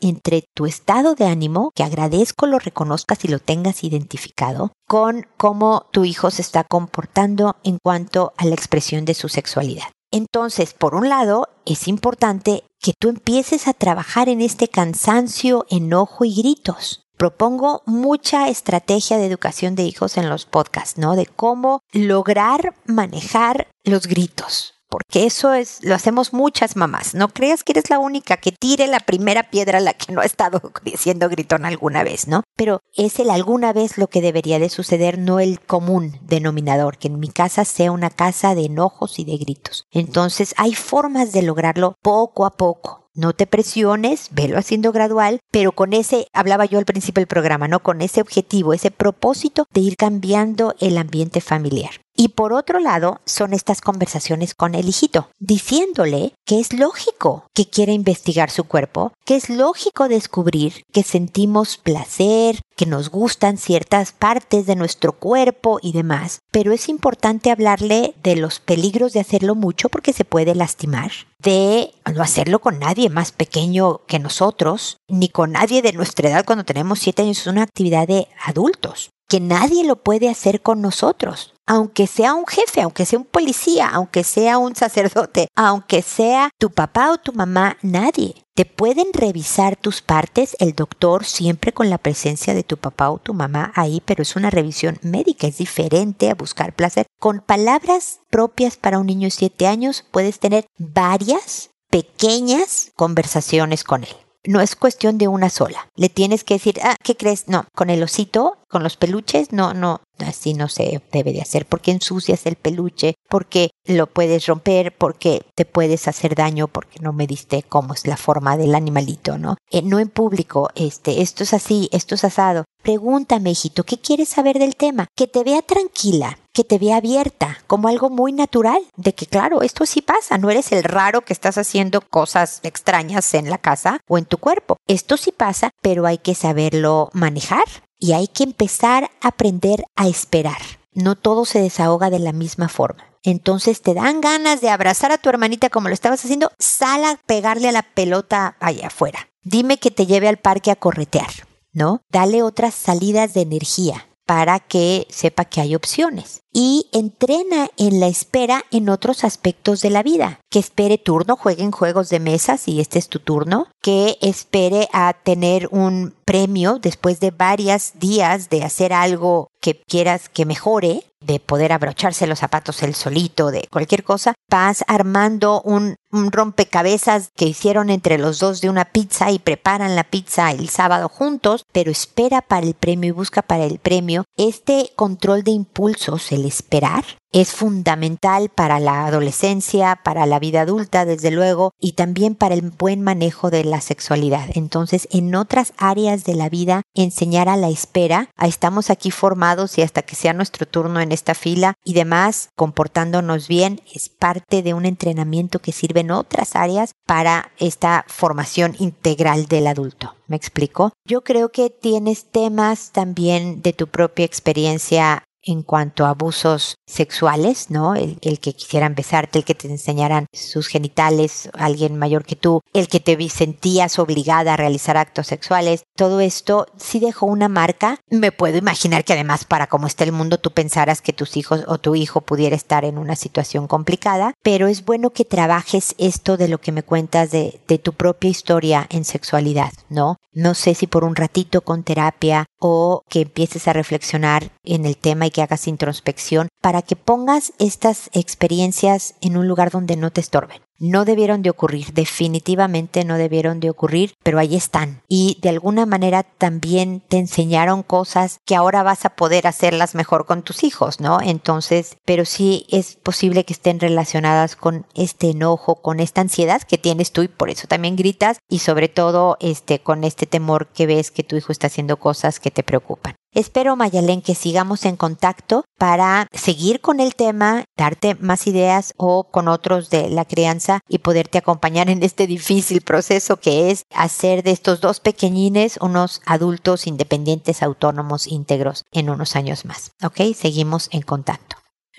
entre 0.01 0.43
tu 0.55 0.65
estado 0.65 1.15
de 1.15 1.25
ánimo, 1.25 1.71
que 1.75 1.83
agradezco 1.83 2.47
lo 2.47 2.59
reconozcas 2.59 3.23
y 3.25 3.27
lo 3.27 3.39
tengas 3.39 3.83
identificado, 3.83 4.71
con 4.87 5.27
cómo 5.37 5.87
tu 5.91 6.05
hijo 6.05 6.31
se 6.31 6.41
está 6.41 6.63
comportando 6.63 7.55
en 7.63 7.77
cuanto 7.83 8.33
a 8.37 8.45
la 8.45 8.55
expresión 8.55 9.05
de 9.05 9.13
su 9.13 9.29
sexualidad. 9.29 9.87
Entonces, 10.11 10.73
por 10.73 10.95
un 10.95 11.09
lado, 11.09 11.49
es 11.65 11.87
importante 11.87 12.63
que 12.79 12.93
tú 12.97 13.09
empieces 13.09 13.67
a 13.67 13.73
trabajar 13.73 14.29
en 14.29 14.41
este 14.41 14.67
cansancio, 14.67 15.65
enojo 15.69 16.23
y 16.23 16.35
gritos. 16.35 17.01
Propongo 17.17 17.81
mucha 17.85 18.47
estrategia 18.47 19.17
de 19.17 19.25
educación 19.25 19.75
de 19.75 19.83
hijos 19.83 20.17
en 20.17 20.29
los 20.29 20.45
podcasts, 20.45 20.97
¿no? 20.97 21.15
De 21.15 21.25
cómo 21.25 21.81
lograr 21.91 22.75
manejar 22.85 23.67
los 23.83 24.07
gritos 24.07 24.76
porque 24.89 25.25
eso 25.25 25.53
es, 25.53 25.83
lo 25.83 25.95
hacemos 25.95 26.33
muchas 26.33 26.75
mamás. 26.75 27.13
No 27.13 27.29
creas 27.29 27.63
que 27.63 27.73
eres 27.73 27.89
la 27.89 27.99
única 27.99 28.37
que 28.37 28.51
tire 28.51 28.87
la 28.87 28.99
primera 28.99 29.49
piedra 29.49 29.77
a 29.77 29.81
la 29.81 29.93
que 29.93 30.13
no 30.13 30.21
ha 30.21 30.25
estado 30.25 30.61
siendo 30.97 31.29
gritón 31.29 31.65
alguna 31.65 32.03
vez, 32.03 32.27
¿no? 32.27 32.43
Pero 32.55 32.81
es 32.95 33.19
el 33.19 33.29
alguna 33.29 33.73
vez 33.73 33.97
lo 33.97 34.07
que 34.07 34.21
debería 34.21 34.59
de 34.59 34.69
suceder, 34.69 35.17
no 35.17 35.39
el 35.39 35.59
común 35.59 36.19
denominador, 36.21 36.97
que 36.97 37.07
en 37.07 37.19
mi 37.19 37.29
casa 37.29 37.65
sea 37.65 37.91
una 37.91 38.09
casa 38.09 38.55
de 38.55 38.65
enojos 38.65 39.19
y 39.19 39.25
de 39.25 39.37
gritos. 39.37 39.85
Entonces 39.91 40.53
hay 40.57 40.73
formas 40.73 41.31
de 41.31 41.41
lograrlo 41.41 41.95
poco 42.01 42.45
a 42.45 42.51
poco. 42.51 43.07
No 43.17 43.33
te 43.33 43.47
presiones, 43.47 44.29
velo 44.31 44.59
haciendo 44.59 44.91
gradual, 44.91 45.39
pero 45.51 45.71
con 45.71 45.93
ese, 45.93 46.27
hablaba 46.33 46.65
yo 46.65 46.77
al 46.77 46.85
principio 46.85 47.21
del 47.21 47.27
programa, 47.27 47.67
¿no? 47.67 47.81
Con 47.81 48.01
ese 48.01 48.21
objetivo, 48.21 48.75
ese 48.75 48.91
propósito 48.91 49.65
de 49.73 49.81
ir 49.81 49.95
cambiando 49.95 50.75
el 50.79 50.99
ambiente 50.99 51.41
familiar. 51.41 51.89
Y 52.19 52.29
por 52.29 52.51
otro 52.51 52.79
lado, 52.79 53.21
son 53.25 53.53
estas 53.53 53.79
conversaciones 53.79 54.55
con 54.55 54.73
el 54.73 54.89
hijito, 54.89 55.29
diciéndole 55.37 56.33
que 56.45 56.59
es 56.59 56.73
lógico 56.73 57.45
que 57.53 57.69
quiera 57.69 57.91
investigar 57.91 58.49
su 58.49 58.63
cuerpo, 58.63 59.13
que 59.23 59.35
es 59.35 59.51
lógico 59.51 60.07
descubrir 60.07 60.81
que 60.91 61.03
sentimos 61.03 61.77
placer, 61.77 62.59
que 62.75 62.87
nos 62.87 63.11
gustan 63.11 63.59
ciertas 63.59 64.13
partes 64.13 64.65
de 64.65 64.75
nuestro 64.75 65.13
cuerpo 65.13 65.77
y 65.79 65.91
demás. 65.91 66.39
Pero 66.49 66.71
es 66.71 66.89
importante 66.89 67.51
hablarle 67.51 68.15
de 68.23 68.35
los 68.35 68.59
peligros 68.59 69.13
de 69.13 69.19
hacerlo 69.19 69.53
mucho 69.53 69.87
porque 69.87 70.11
se 70.11 70.25
puede 70.25 70.55
lastimar, 70.55 71.11
de 71.37 71.93
no 72.11 72.23
hacerlo 72.23 72.57
con 72.57 72.79
nadie 72.79 73.11
más 73.11 73.31
pequeño 73.31 74.01
que 74.07 74.17
nosotros, 74.17 74.97
ni 75.07 75.29
con 75.29 75.51
nadie 75.51 75.83
de 75.83 75.93
nuestra 75.93 76.29
edad 76.29 76.45
cuando 76.45 76.65
tenemos 76.65 76.97
siete 76.97 77.21
años. 77.21 77.41
Es 77.41 77.47
una 77.47 77.61
actividad 77.61 78.07
de 78.07 78.27
adultos 78.43 79.11
que 79.29 79.39
nadie 79.39 79.83
lo 79.83 79.97
puede 79.97 80.29
hacer 80.29 80.61
con 80.61 80.81
nosotros 80.81 81.53
aunque 81.67 82.07
sea 82.07 82.33
un 82.33 82.47
jefe, 82.47 82.81
aunque 82.81 83.05
sea 83.05 83.19
un 83.19 83.25
policía, 83.25 83.89
aunque 83.89 84.23
sea 84.23 84.57
un 84.57 84.75
sacerdote, 84.75 85.49
aunque 85.55 86.01
sea 86.01 86.49
tu 86.57 86.71
papá 86.71 87.11
o 87.11 87.17
tu 87.17 87.33
mamá, 87.33 87.77
nadie. 87.81 88.43
Te 88.55 88.65
pueden 88.65 89.13
revisar 89.13 89.75
tus 89.75 90.01
partes, 90.01 90.55
el 90.59 90.73
doctor 90.73 91.25
siempre 91.25 91.73
con 91.73 91.91
la 91.91 91.99
presencia 91.99 92.55
de 92.55 92.63
tu 92.63 92.77
papá 92.77 93.11
o 93.11 93.19
tu 93.19 93.35
mamá 93.35 93.71
ahí, 93.75 94.01
pero 94.03 94.23
es 94.23 94.35
una 94.35 94.49
revisión 94.49 94.97
médica, 95.03 95.45
es 95.45 95.59
diferente 95.59 96.31
a 96.31 96.35
buscar 96.35 96.73
placer. 96.73 97.05
Con 97.19 97.41
palabras 97.41 98.21
propias 98.31 98.77
para 98.77 98.97
un 98.97 99.05
niño 99.05 99.27
de 99.27 99.31
7 99.31 99.67
años 99.67 100.05
puedes 100.09 100.39
tener 100.39 100.65
varias 100.79 101.69
pequeñas 101.91 102.91
conversaciones 102.95 103.83
con 103.83 104.03
él 104.05 104.26
no 104.45 104.61
es 104.61 104.75
cuestión 104.75 105.17
de 105.17 105.27
una 105.27 105.49
sola. 105.49 105.89
Le 105.95 106.09
tienes 106.09 106.43
que 106.43 106.55
decir, 106.55 106.79
ah, 106.83 106.95
¿qué 107.03 107.15
crees? 107.15 107.47
No, 107.47 107.65
con 107.75 107.89
el 107.89 108.03
osito, 108.03 108.57
con 108.69 108.83
los 108.83 108.97
peluches, 108.97 109.51
no, 109.51 109.73
no, 109.73 110.01
así 110.19 110.53
no 110.53 110.67
se 110.67 111.01
debe 111.11 111.33
de 111.33 111.41
hacer, 111.41 111.65
porque 111.65 111.91
ensucias 111.91 112.45
el 112.45 112.55
peluche, 112.55 113.15
porque 113.29 113.71
lo 113.85 114.07
puedes 114.07 114.45
romper, 114.45 114.95
porque 114.95 115.45
te 115.55 115.65
puedes 115.65 116.07
hacer 116.07 116.35
daño, 116.35 116.67
porque 116.67 116.99
no 116.99 117.13
me 117.13 117.27
diste 117.27 117.63
cómo 117.63 117.93
es 117.93 118.07
la 118.07 118.17
forma 118.17 118.57
del 118.57 118.75
animalito, 118.75 119.37
¿no? 119.37 119.57
Eh, 119.71 119.81
no 119.81 119.99
en 119.99 120.09
público, 120.09 120.69
este, 120.75 121.21
esto 121.21 121.43
es 121.43 121.53
así, 121.53 121.89
esto 121.91 122.15
es 122.15 122.23
asado. 122.23 122.65
Pregúntame, 122.83 123.51
hijito, 123.51 123.83
¿qué 123.83 123.97
quieres 123.97 124.29
saber 124.29 124.59
del 124.59 124.75
tema? 124.75 125.07
Que 125.15 125.27
te 125.27 125.43
vea 125.43 125.61
tranquila, 125.61 126.37
que 126.53 126.63
te 126.63 126.77
vea 126.77 126.97
abierta, 126.97 127.57
como 127.67 127.87
algo 127.87 128.09
muy 128.09 128.31
natural, 128.31 128.81
de 128.95 129.13
que 129.13 129.25
claro, 129.25 129.61
esto 129.61 129.85
sí 129.85 130.01
pasa, 130.01 130.37
no 130.37 130.49
eres 130.49 130.71
el 130.71 130.83
raro 130.83 131.21
que 131.21 131.33
estás 131.33 131.57
haciendo 131.57 132.01
cosas 132.01 132.61
extrañas 132.63 133.33
en 133.33 133.49
la 133.49 133.57
casa 133.57 133.99
o 134.07 134.17
en 134.17 134.25
tu 134.25 134.37
cuerpo. 134.37 134.77
Esto 134.87 135.17
sí 135.17 135.31
pasa, 135.31 135.71
pero 135.81 136.05
hay 136.05 136.17
que 136.17 136.35
saberlo 136.35 137.09
manejar 137.13 137.65
y 137.99 138.13
hay 138.13 138.27
que 138.27 138.43
empezar 138.43 139.09
a 139.21 139.27
aprender 139.29 139.83
a 139.95 140.07
esperar. 140.07 140.61
No 140.93 141.15
todo 141.15 141.45
se 141.45 141.61
desahoga 141.61 142.09
de 142.09 142.19
la 142.19 142.33
misma 142.33 142.69
forma. 142.69 143.03
Entonces 143.27 143.81
te 143.81 143.93
dan 143.93 144.21
ganas 144.21 144.61
de 144.61 144.69
abrazar 144.69 145.11
a 145.11 145.17
tu 145.17 145.27
hermanita 145.27 145.69
como 145.69 145.89
lo 145.89 145.93
estabas 145.93 146.23
haciendo, 146.23 146.49
sal 146.59 147.03
a 147.03 147.19
pegarle 147.25 147.67
a 147.67 147.73
la 147.73 147.83
pelota 147.83 148.55
allá 148.61 148.87
afuera. 148.87 149.27
Dime 149.43 149.79
que 149.79 149.91
te 149.91 150.05
lleve 150.05 150.29
al 150.29 150.37
parque 150.37 150.71
a 150.71 150.77
corretear, 150.77 151.29
¿no? 151.73 151.99
Dale 152.09 152.41
otras 152.41 152.73
salidas 152.73 153.33
de 153.33 153.41
energía. 153.41 154.07
para 154.27 154.59
que 154.59 155.07
sepa 155.09 155.45
que 155.45 155.61
hay 155.61 155.73
opciones 155.73 156.41
y 156.51 156.89
entrena 156.91 157.69
en 157.77 158.01
la 158.01 158.07
espera 158.07 158.65
en 158.71 158.89
otros 158.89 159.23
aspectos 159.23 159.81
de 159.81 159.89
la 159.89 160.03
vida. 160.03 160.41
Que 160.51 160.59
espere 160.59 160.97
turno, 160.97 161.37
juegue 161.37 161.63
en 161.63 161.71
juegos 161.71 162.09
de 162.09 162.19
mesa 162.19 162.57
si 162.57 162.81
este 162.81 162.99
es 162.99 163.07
tu 163.07 163.19
turno, 163.19 163.67
que 163.81 164.17
espere 164.21 164.89
a 164.91 165.13
tener 165.13 165.69
un 165.71 166.16
premio 166.27 166.77
después 166.79 167.21
de 167.21 167.31
varios 167.31 167.93
días 167.95 168.49
de 168.49 168.63
hacer 168.63 168.91
algo 168.91 169.47
que 169.61 169.81
quieras 169.87 170.27
que 170.27 170.45
mejore, 170.45 171.05
de 171.21 171.39
poder 171.39 171.71
abrocharse 171.71 172.27
los 172.27 172.39
zapatos 172.39 172.83
el 172.83 172.93
solito, 172.95 173.49
de 173.49 173.65
cualquier 173.71 174.03
cosa, 174.03 174.33
vas 174.51 174.83
armando 174.87 175.61
un, 175.61 175.95
un, 176.11 176.31
rompecabezas 176.31 177.29
que 177.35 177.45
hicieron 177.45 177.89
entre 177.89 178.17
los 178.17 178.39
dos 178.39 178.59
de 178.59 178.69
una 178.69 178.85
pizza 178.85 179.31
y 179.31 179.39
preparan 179.39 179.95
la 179.95 180.03
pizza 180.03 180.51
el 180.51 180.67
sábado 180.67 181.07
juntos, 181.07 181.63
pero 181.71 181.89
espera 181.89 182.41
para 182.41 182.65
el 182.65 182.73
premio 182.73 183.09
y 183.09 183.11
busca 183.11 183.41
para 183.41 183.63
el 183.63 183.79
premio. 183.79 184.25
Este 184.35 184.91
control 184.95 185.43
de 185.43 185.51
impulsos, 185.51 186.31
el 186.33 186.45
esperar, 186.45 187.05
es 187.31 187.51
fundamental 187.51 188.49
para 188.49 188.79
la 188.79 189.05
adolescencia, 189.05 189.99
para 190.03 190.25
la 190.25 190.39
vida 190.39 190.61
adulta, 190.61 191.05
desde 191.05 191.31
luego, 191.31 191.71
y 191.79 191.93
también 191.93 192.35
para 192.35 192.55
el 192.55 192.61
buen 192.61 193.01
manejo 193.01 193.49
de 193.49 193.63
la 193.63 193.81
sexualidad. 193.81 194.49
Entonces, 194.53 195.07
en 195.11 195.35
otras 195.35 195.73
áreas 195.77 196.23
de 196.23 196.35
la 196.35 196.49
vida, 196.49 196.83
enseñar 196.93 197.49
a 197.49 197.57
la 197.57 197.69
espera, 197.69 198.29
a 198.35 198.47
estamos 198.47 198.89
aquí 198.89 199.11
formados 199.11 199.77
y 199.77 199.81
hasta 199.81 200.01
que 200.01 200.15
sea 200.15 200.33
nuestro 200.33 200.65
turno 200.65 200.99
en 200.99 201.11
esta 201.11 201.35
fila 201.35 201.73
y 201.83 201.93
demás, 201.93 202.49
comportándonos 202.55 203.47
bien, 203.47 203.81
es 203.93 204.09
parte 204.09 204.63
de 204.63 204.73
un 204.73 204.85
entrenamiento 204.85 205.59
que 205.59 205.71
sirve 205.71 206.01
en 206.01 206.11
otras 206.11 206.55
áreas 206.55 206.91
para 207.05 207.51
esta 207.57 208.05
formación 208.07 208.75
integral 208.79 209.47
del 209.47 209.67
adulto. 209.67 210.15
¿Me 210.27 210.35
explico? 210.35 210.91
Yo 211.05 211.21
creo 211.21 211.49
que 211.49 211.69
tienes 211.69 212.25
temas 212.25 212.91
también 212.91 213.61
de 213.61 213.71
tu 213.71 213.87
propia 213.87 214.25
experiencia 214.25 215.23
en 215.47 215.63
cuanto 215.63 216.05
a 216.05 216.09
abusos 216.09 216.75
sexuales, 216.85 217.71
¿no? 217.71 217.95
El, 217.95 218.17
que 218.39 218.53
quisieran 218.53 218.95
besarte, 218.95 219.39
el 219.39 219.45
que 219.45 219.55
te 219.55 219.67
enseñaran 219.67 220.27
sus 220.33 220.67
genitales, 220.67 221.49
alguien 221.53 221.97
mayor 221.97 222.25
que 222.25 222.35
tú, 222.35 222.61
el 222.73 222.87
que 222.87 222.99
te 222.99 223.17
sentías 223.29 223.97
obligada 223.99 224.53
a 224.53 224.57
realizar 224.57 224.97
actos 224.97 225.27
sexuales, 225.27 225.83
todo 225.95 226.19
esto 226.19 226.67
sí 226.77 226.99
dejó 226.99 227.25
una 227.25 227.49
marca. 227.49 227.99
Me 228.09 228.31
puedo 228.31 228.57
imaginar 228.57 229.03
que 229.03 229.13
además 229.13 229.45
para 229.45 229.67
cómo 229.67 229.87
está 229.87 230.03
el 230.03 230.11
mundo 230.11 230.37
tú 230.37 230.51
pensaras 230.51 231.01
que 231.01 231.13
tus 231.13 231.37
hijos 231.37 231.63
o 231.67 231.77
tu 231.77 231.95
hijo 231.95 232.21
pudiera 232.21 232.55
estar 232.55 232.85
en 232.85 232.97
una 232.97 233.15
situación 233.15 233.67
complicada, 233.67 234.33
pero 234.43 234.67
es 234.67 234.85
bueno 234.85 235.11
que 235.11 235.25
trabajes 235.25 235.95
esto 235.97 236.37
de 236.37 236.47
lo 236.47 236.59
que 236.59 236.71
me 236.71 236.83
cuentas 236.83 237.31
de, 237.31 237.59
de 237.67 237.77
tu 237.77 237.93
propia 237.93 238.29
historia 238.29 238.87
en 238.89 239.05
sexualidad, 239.05 239.71
¿no? 239.89 240.17
No 240.33 240.53
sé 240.53 240.75
si 240.75 240.85
por 240.85 241.03
un 241.03 241.15
ratito 241.15 241.61
con 241.61 241.83
terapia 241.83 242.45
o 242.59 243.01
que 243.09 243.21
empieces 243.21 243.67
a 243.67 243.73
reflexionar 243.73 244.51
en 244.63 244.85
el 244.85 244.97
tema 244.97 245.25
y 245.25 245.31
que 245.37 245.43
hagas 245.43 245.67
introspección 245.67 246.47
para 246.61 246.81
que 246.81 246.95
pongas 246.95 247.53
estas 247.59 248.09
experiencias 248.11 249.13
en 249.21 249.37
un 249.37 249.47
lugar 249.47 249.69
donde 249.69 249.95
no 249.95 250.09
te 250.09 250.19
estorben. 250.19 250.63
No 250.79 251.05
debieron 251.05 251.41
de 251.43 251.49
ocurrir, 251.51 251.93
definitivamente 251.93 253.03
no 253.03 253.17
debieron 253.17 253.59
de 253.59 253.69
ocurrir, 253.69 254.13
pero 254.23 254.37
ahí 254.37 254.55
están. 254.55 255.01
Y 255.07 255.37
de 255.41 255.49
alguna 255.49 255.85
manera 255.85 256.23
también 256.23 257.01
te 257.07 257.17
enseñaron 257.17 257.83
cosas 257.83 258.39
que 258.45 258.55
ahora 258.55 258.83
vas 258.83 259.05
a 259.05 259.11
poder 259.11 259.47
hacerlas 259.47 259.95
mejor 259.95 260.25
con 260.25 260.41
tus 260.41 260.63
hijos, 260.63 260.99
¿no? 260.99 261.19
Entonces, 261.21 261.97
pero 262.05 262.25
sí 262.25 262.65
es 262.69 262.95
posible 262.95 263.43
que 263.43 263.53
estén 263.53 263.79
relacionadas 263.79 264.55
con 264.55 264.85
este 264.95 265.31
enojo, 265.31 265.81
con 265.81 265.99
esta 265.99 266.21
ansiedad 266.21 266.61
que 266.63 266.77
tienes 266.77 267.11
tú 267.11 267.21
y 267.23 267.27
por 267.27 267.49
eso 267.49 267.67
también 267.67 267.95
gritas 267.95 268.37
y 268.49 268.59
sobre 268.59 268.87
todo 268.87 269.37
este 269.39 269.79
con 269.79 270.03
este 270.03 270.25
temor 270.25 270.67
que 270.67 270.87
ves 270.87 271.11
que 271.11 271.23
tu 271.23 271.35
hijo 271.35 271.51
está 271.51 271.67
haciendo 271.67 271.97
cosas 271.97 272.39
que 272.39 272.51
te 272.51 272.63
preocupan. 272.63 273.15
Espero, 273.33 273.75
Mayalén, 273.75 274.21
que 274.21 274.35
sigamos 274.35 274.85
en 274.85 274.95
contacto 274.95 275.63
para 275.77 276.27
seguir 276.31 276.81
con 276.81 276.99
el 276.99 277.15
tema, 277.15 277.65
darte 277.77 278.15
más 278.15 278.47
ideas 278.47 278.93
o 278.97 279.25
con 279.25 279.47
otros 279.47 279.89
de 279.89 280.09
la 280.09 280.25
crianza 280.25 280.79
y 280.89 280.99
poderte 280.99 281.37
acompañar 281.37 281.89
en 281.89 282.03
este 282.03 282.27
difícil 282.27 282.81
proceso 282.81 283.37
que 283.37 283.69
es 283.69 283.85
hacer 283.93 284.43
de 284.43 284.51
estos 284.51 284.81
dos 284.81 284.99
pequeñines 284.99 285.77
unos 285.81 286.21
adultos 286.25 286.87
independientes, 286.87 287.63
autónomos, 287.63 288.27
íntegros 288.27 288.85
en 288.91 289.09
unos 289.09 289.35
años 289.35 289.65
más. 289.65 289.91
¿Ok? 290.03 290.33
Seguimos 290.35 290.89
en 290.91 291.01
contacto. 291.01 291.46